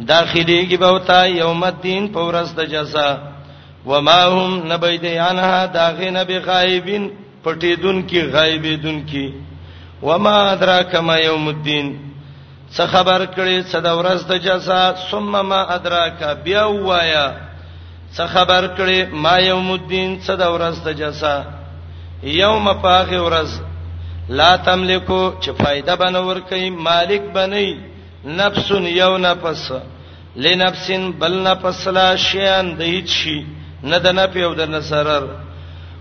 [0.00, 3.10] داخليږي به وتا یوم الدین په ورځ د جزا
[3.86, 7.04] وما هم نبید عنها داغین بغایبین
[7.44, 9.26] پټیدون کی غایبیدون کی
[10.02, 11.98] وما ادراک ما یوم الدین
[12.74, 17.26] څه خبر کړي څه د ورځ د جزا ثم ما ادراک بیا وایا
[18.16, 21.36] څه خبر کړي ما یوم الدین څه د ورځ د جزا
[22.42, 23.50] یوم پاغه ورځ
[24.28, 27.70] لا تملکو چې فائدہ بنور کوي مالک بنئ
[28.24, 29.70] نفس یو نفس
[30.42, 33.38] لنفس بل نفس لا شیان دهیت شي
[33.82, 35.26] نه د نه پیو د نصرر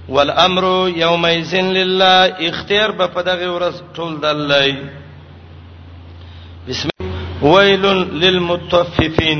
[0.09, 0.65] والامر
[0.97, 4.75] یومئذ لله اختیار به په دغه ورځ ټول د الله
[6.67, 6.89] بسم
[7.43, 7.85] ويل
[8.23, 9.39] للمطففين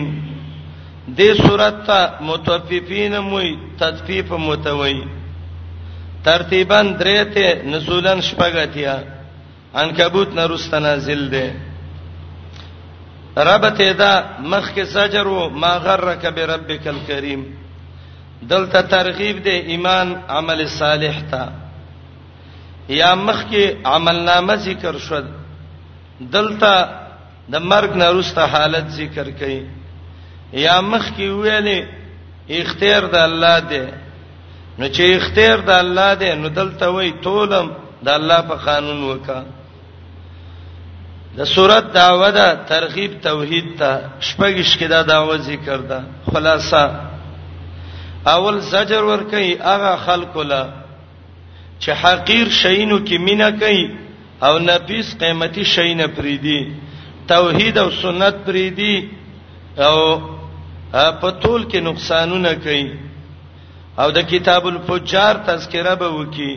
[1.07, 5.01] دې سورته متففین موي تدفیف متوي
[6.23, 8.95] ترتیبا درته نزولن شپګتیا
[9.81, 11.45] عنکبوت نرست نازل ده
[13.37, 14.13] ربته دا
[14.53, 17.43] مخک سجر و ما غرک بربک الکریم
[18.49, 20.07] دلته ترغیب ده ایمان
[20.37, 21.43] عمل صالح تا
[22.89, 23.51] یا مخک
[23.95, 25.19] عمل نامه ذکر شو
[26.33, 26.75] دلته
[27.51, 29.61] د مرګ نرست حالت ذکر کړي
[30.65, 31.79] یا مخک ویلې
[32.49, 34.00] اختیار د الله ده
[34.79, 37.67] نو چې اختیار د الله دی نو دلته وای تولم
[38.07, 39.39] د الله په قانون وکا
[41.37, 43.89] د صورت داوا ده ترغیب توحید ته
[44.27, 45.99] شپږش کې دا داوا ذکر ده
[46.31, 46.83] خلاصہ
[48.35, 50.63] اول زجر ور کوي هغه خلق لا
[51.79, 53.85] چې حقیر شینو کې مینا کوي
[54.47, 56.59] او نفیس قیمتي شینه پریدي
[57.27, 58.95] توحید او سنت پریدي
[59.77, 60.21] او
[60.91, 62.85] په ټول کې نقصانونه کوي
[64.01, 66.51] او د کتاب الفجار تذکرہ به وکي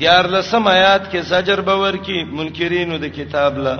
[0.00, 3.74] دیار لسم آیات کې زجر به ورکي منکرینو د کتاب لا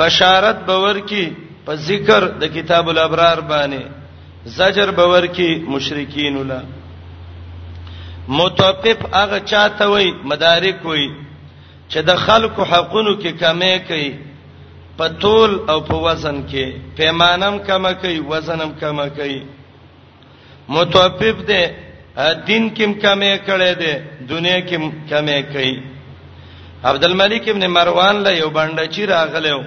[0.00, 1.24] بشارت به ورکي
[1.66, 3.80] په ذکر د کتاب الابرار باندې
[4.58, 6.60] زجر به ورکي مشرکین لا
[8.40, 11.04] متوقف هغه چاته وای مدارک وای
[11.90, 14.14] چې د خلکو حقونو کې کمی کوي
[15.02, 19.42] په طول او په وزن کې پیمانم کم کوي وزنم کم کوي
[20.68, 21.62] متوفف دي
[22.46, 23.92] دین کې کمې کړې دي
[24.28, 24.76] دنیا کې
[25.10, 25.80] کمې کړې
[26.90, 29.60] عبدالملک ابن مروان له یو باندې چی راغلو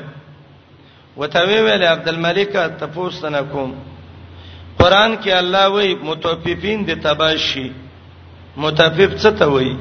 [1.20, 3.72] وته ویل عبدالملک تفوس نه کوم
[4.80, 7.68] قران کې الله وایي متوففین د تباشی
[8.64, 9.76] متوفف څه ته وایي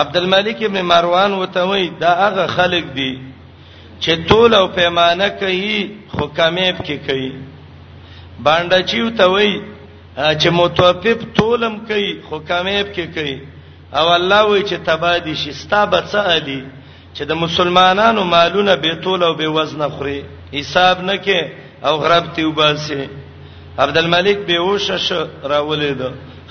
[0.00, 3.12] عبدالملک ابن مروان وته وایي دا هغه خلق دي
[4.00, 5.78] چې طول او پیمانه کوي
[6.14, 7.32] خو کمیب کې کوي
[8.44, 9.58] باندې چی وته وایي
[10.18, 13.36] چې متوفف تولم کوي خو کامیاب کې کوي
[13.98, 16.60] او الله وایي چې تبادی شستا بچا دي
[17.14, 20.20] چې د مسلمانانو مالونه به تول او به وزن خوري
[20.58, 21.38] حساب نه کې
[21.86, 23.02] او غرب تی وباسي
[23.78, 26.02] عبدالملک به وشه شو راولید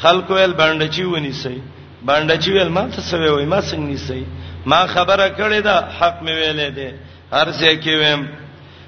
[0.03, 1.61] خلکو ول باندې چی ونی سي
[2.07, 4.25] باندې چی ول ما څه سوي وای ما څنګه ني
[4.65, 6.91] ما خبره کړې ده حق مې ویلې ده
[7.33, 8.27] هر ځای کې ویم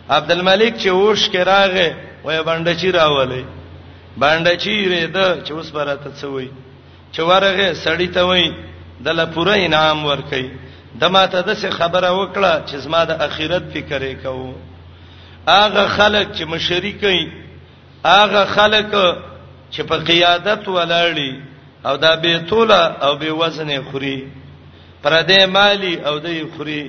[0.10, 1.90] عبدالملک چې وښ کې راغې
[2.24, 3.44] وای باندې چی راولې
[4.22, 6.48] باندې چیرې ده چې اوس پراته څوي
[7.14, 8.48] چې ورغه سړی ته وای
[9.06, 10.46] دله پوره انعام ورکي
[11.00, 14.54] د ماته د څه خبره وکړه چې زما د اخرت فکرې کوو
[15.64, 17.20] اغه خلک چې مشرکې
[18.06, 18.92] اغه خلک
[19.74, 21.34] چې په قیادت ولاړی
[21.88, 24.20] او دا به توله او به وزن خوري
[25.04, 26.86] پر دې مالی او دې خوري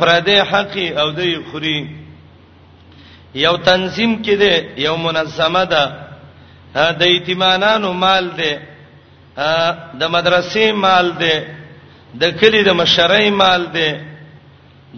[0.00, 1.78] پر دې حقي او دې خوري
[3.34, 5.84] یو تنظیم کې ده یو منظمه ده
[6.74, 8.52] د ایتمانانو مال دی
[10.00, 11.34] د مدرسې مال دی
[12.20, 13.90] د کلی د مشرۍ مال دی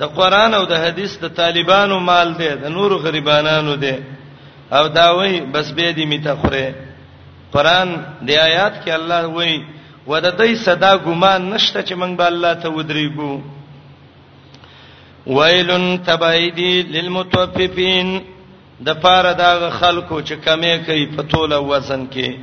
[0.01, 3.94] د قران او د حدیث د طالبانو مال دی د نور غریبانانو دی
[4.77, 6.66] او دا وای بس به دې میتخره
[7.55, 7.89] قران
[8.27, 9.55] د آیات کې الله وای
[10.11, 13.32] وددای صدا ګمان نشته چې موږ به الله ته ودرېګو
[15.27, 18.09] ویلن تبایدی للمتوففین
[18.85, 22.36] د پاره دا خلکو چې کمې کوي په توله وزن کې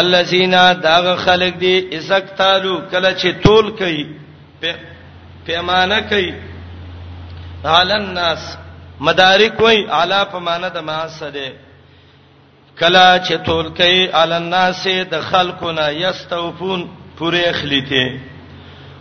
[0.00, 4.02] الذين دا خلک دي اسکتالو کله چې تول کوي
[5.46, 6.30] پیمانه کوي
[7.78, 8.56] علی الناس
[9.00, 11.48] مدارک وای اعلی پیمانه د ماسده
[12.80, 16.86] کلا چې تول کوي علی الناس د خلکو نه یستوفون
[17.18, 18.08] پوره خلیته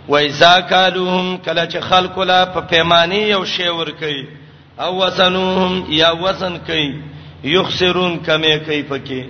[0.10, 4.24] وای زاکالوهم کلا چې خلکو لا په پیمانی یو شی ور کوي
[4.80, 6.90] او وسنهم یا وسن کوي
[7.44, 9.22] یخسرون کمې کوي پکې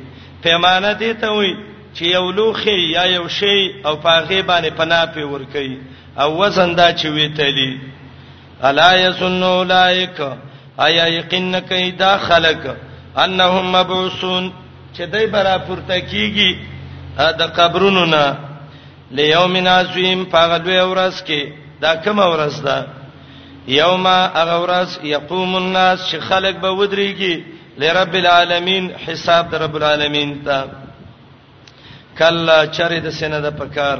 [0.43, 1.51] پیمانه دي ته وي
[1.95, 5.77] چې یو لوخي یا یو شی او پاغه باندې پنا پی ور کوي
[6.23, 7.71] او وزن دا چې وی تلی
[8.69, 10.19] الا یسن اولائک
[10.85, 12.67] آیا یقین کوي دا خلق
[13.17, 14.51] انهم مبعوثون
[14.95, 16.55] چې دای برا پورته کیږي
[17.39, 18.37] د قبرونو نه
[19.19, 21.51] لیوم نازیم پاغه دوی ورځ کې
[21.81, 22.77] دا کوم ورځ ده
[23.67, 27.35] یوم اغورس یقوم الناس چې خلق به ودرېږي
[27.77, 30.57] لرب العالمین حساب در رب العالمین ته
[32.17, 33.99] کلا چرید سینه د پکار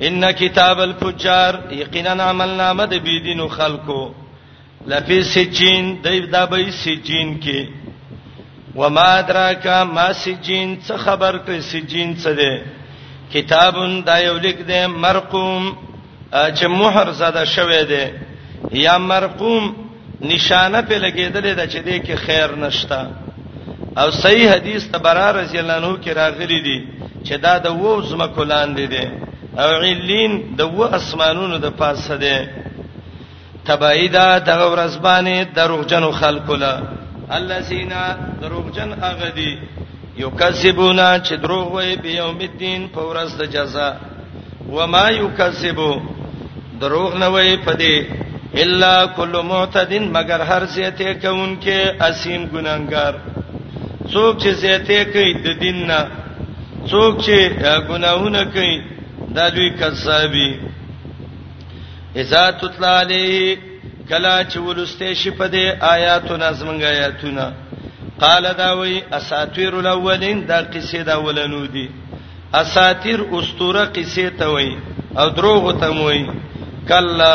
[0.00, 4.02] ان کتاب الفجار یقینا عملنامه د بيدینو خلقو
[4.86, 7.60] لفی سجین دای دبی سجین کې
[8.76, 12.64] وما ادراک ما سجین څه خبر کړي سجین څه ده
[13.32, 15.76] کتابون دا یو لیک ده مرقوم
[16.32, 18.27] چې مہر زده شوی ده
[18.84, 19.64] یا مرقوم
[20.20, 23.00] نشانه په لګیدلې د چې دې کې خیر نشتا
[24.00, 26.78] او صحیح حدیث تبرار رضی الله عنه کې راغلی دی
[27.26, 29.06] چې دا د وو زمکو لاندې دی
[29.60, 32.38] او علین د وو اسمانونو د پاسه دی
[33.64, 36.74] تبعیدا د ورځبانه دروغجنو خلقو لا
[37.30, 37.92] الذین
[38.42, 39.52] دروغجن اغدی
[40.18, 43.94] یکذبون چې دروغ وایي په یوم الدین په ورځ د جزاء
[44.72, 45.92] و ما یکذبو
[46.80, 53.14] دروغ نه وایي په دې الا کل معتدن مگر هر زیته کوونکې اسیم ګناګار
[54.12, 56.00] څوک چې زیته کوي د دین نه
[56.90, 57.36] څوک چې
[57.88, 58.76] ګناهونه کوي
[59.36, 60.50] دا دوی کذابي
[62.20, 63.56] اذا تطلع علی
[64.08, 65.64] کلا چې ولسته شي په دې
[65.94, 67.52] آیاتونه زمنګ آیاتونه
[68.22, 71.88] قال دا وی اساطیر الاولین دا قصې دا ولنو دي
[72.62, 74.76] اساطیر اسطوره قصې ته وای
[75.18, 76.24] او دروغ ته وای
[76.88, 77.32] کلا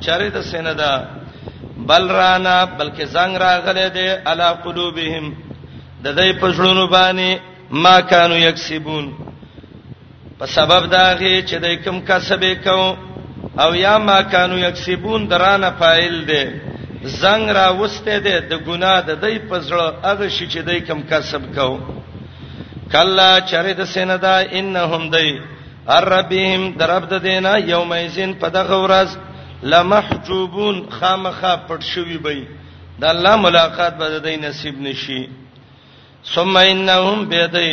[0.00, 0.92] چرې د سیندا
[1.88, 5.26] بل رانا بلکې زنګ راغله دې علا قلوبهم
[6.04, 7.30] د دې پښړونو باندې
[7.82, 9.06] ما کانوا یکسبون
[10.38, 12.80] په سبب دا غي چې دې کوم کسبې کو
[13.62, 16.44] او یا ما کانوا یکسبون درانه فاعل دې
[17.20, 21.42] زنګ را وسته دې د ګناه د دې پښړو هغه شي چې دې کوم کسب
[21.56, 21.70] کو
[22.92, 25.30] کلا چرې د سیندا انهم دې
[26.12, 29.08] ربهم درب د دینا یومئذین په دغه ورځ
[29.66, 32.40] لمحجوبون خامخه پټ شوی بې
[33.00, 35.22] د الله ملاقات به د نصیب نشي
[36.34, 37.72] ثم انهم بيدای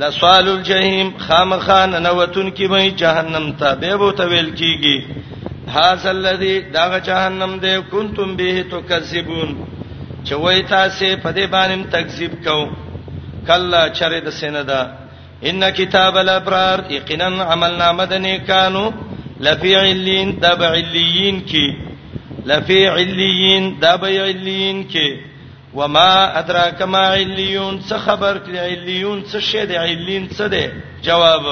[0.00, 5.04] لسوال الجحیم خامخان نوتن کی به جهنم ته به بو تویل کیږي
[5.76, 9.50] هاذا الذی دا جهنم دی کنتم به تکذبون
[10.24, 12.58] چوي تاسو په دې باندې تکذیب کو
[13.46, 14.82] کلا چرې د سیندا
[15.50, 18.84] ان کتاب الابرار یقینا عملنامه د نیکانو
[19.46, 21.66] لفی علین تبع علیین کی
[22.46, 25.08] لفی علیین تبع علیین کی
[25.74, 30.66] وما ادراک ما علیون څه خبر کړی علیون څه شه دی علین څه دی
[31.08, 31.44] جواب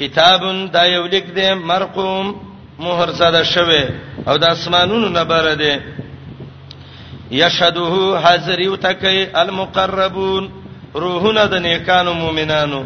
[0.00, 0.42] کتاب
[0.74, 2.26] دا یو لیک دی مرقوم
[2.84, 3.82] مہر زده شوه
[4.26, 5.74] او د اسمانونو نه بره دی
[7.30, 10.44] یشهده حاضر یو تکي المقربون
[10.94, 12.80] روحونه د نیکانو مؤمنانو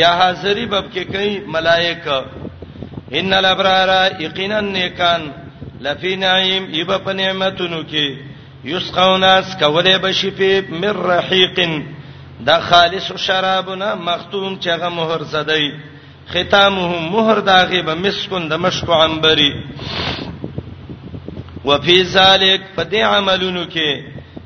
[0.00, 2.18] یا حاضری باب کې کوي ملائکه
[3.18, 3.90] ان الابرار
[4.22, 5.20] یقینا نیکان
[5.84, 8.16] لفی نعیم یب په نعمتونو کې
[8.72, 11.74] یسقونا سکوله بشی په مر رحیقن
[12.46, 15.70] دا خالص شرابنا مختوم چغه مہر زدی
[16.32, 19.50] ختامهم مہر داغه به مسکون د مشک عنبری
[21.64, 24.04] وفي ذلك فدي عملونو کې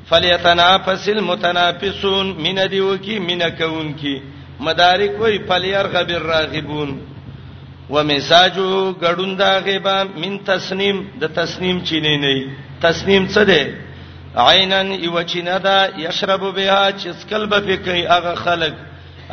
[0.09, 4.21] فليتنافس المتنافسون من ديو کې من كون کې
[4.69, 7.01] مدارک وای فليرغب الراغبون
[7.89, 12.35] و مزاجو غړون دا غیبا من تسنیم د تسنیم چینه نه
[12.81, 13.61] تسنیم څه دی
[14.35, 18.73] عینن یو چینه دا یشرب بها چسکل به پکې هغه خلق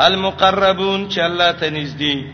[0.06, 2.24] المقربون چې الله ته نږدې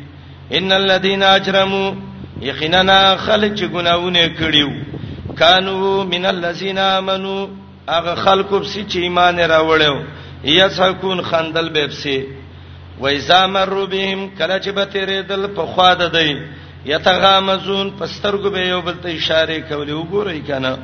[0.57, 1.95] ان الذين اجرموا
[2.43, 4.70] یقینا خلق چې ګناونه کړیو
[5.39, 7.49] کانو من الذين امنوا
[7.89, 9.97] هغه خلق چې ایمان راوړیو
[10.45, 12.19] یا څکون خندل به بسي
[13.00, 16.30] و اذا مروا بهم کله چې به تیرې دل په خوا د دی
[16.92, 20.78] یتغامزون پسترګو به یو بل ته اشاره کولې وګورئ کنه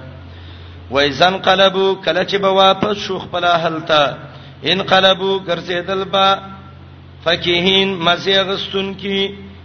[0.94, 3.90] و اذا انقلبوا کله چې به واپس شو خپل حالت
[4.72, 6.28] انقلبوا ګرځیدل با
[7.24, 9.20] فکهین مزیغستون کی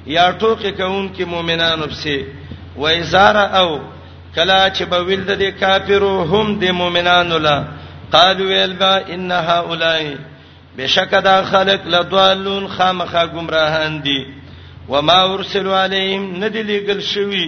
[0.08, 2.24] یا ټوکې کون کی مؤمنانو پسې
[2.82, 3.28] و اذا
[3.62, 3.80] او
[4.36, 7.58] کله چې به ول د کافرو هم د مؤمنانو لا
[8.14, 10.16] قالوا البا ان هؤلاء
[10.80, 14.20] بشک دا خلق لدوالون خامخا گمراهان دي
[14.92, 17.48] وما ارسلوا عليهم ندلی گل شوی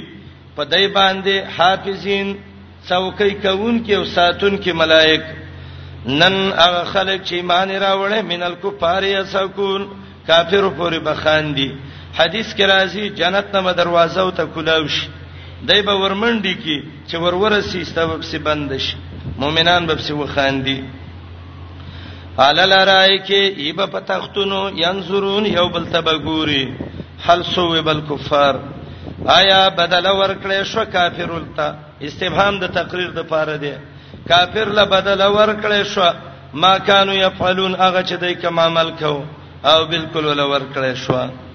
[0.55, 2.27] په دای باندې حافظین
[2.87, 5.23] څوکۍ کون کې او ساتون کې ملائک
[6.07, 9.81] نن هغه خلک چې ایمان راوړې مینل کفار یسکون
[10.27, 11.69] کافر پورې بخاندي
[12.19, 14.97] حدیث کې راځي جنت ته دروازه او ته کولاوش
[15.67, 16.77] دای به ورمنډي کې
[17.09, 18.95] چې ورورسي ستوب سي بندش
[19.37, 20.79] مؤمنان به سي وخاندي
[22.45, 26.63] علل رای کې ایب پتختونو ينظرون یو بل تبګوري
[27.25, 28.55] هل سو بل کفار
[29.39, 31.67] آیا بدل ورکړې شو کافر ولتا
[32.07, 33.73] استفهام د تقریر د پاره دی
[34.31, 36.09] کافر له بدل ورکړې شو
[36.63, 39.15] ما كانوا يفعلون هغه چې دای کوم عمل کو
[39.71, 41.49] او بالکل ول ورکړې شو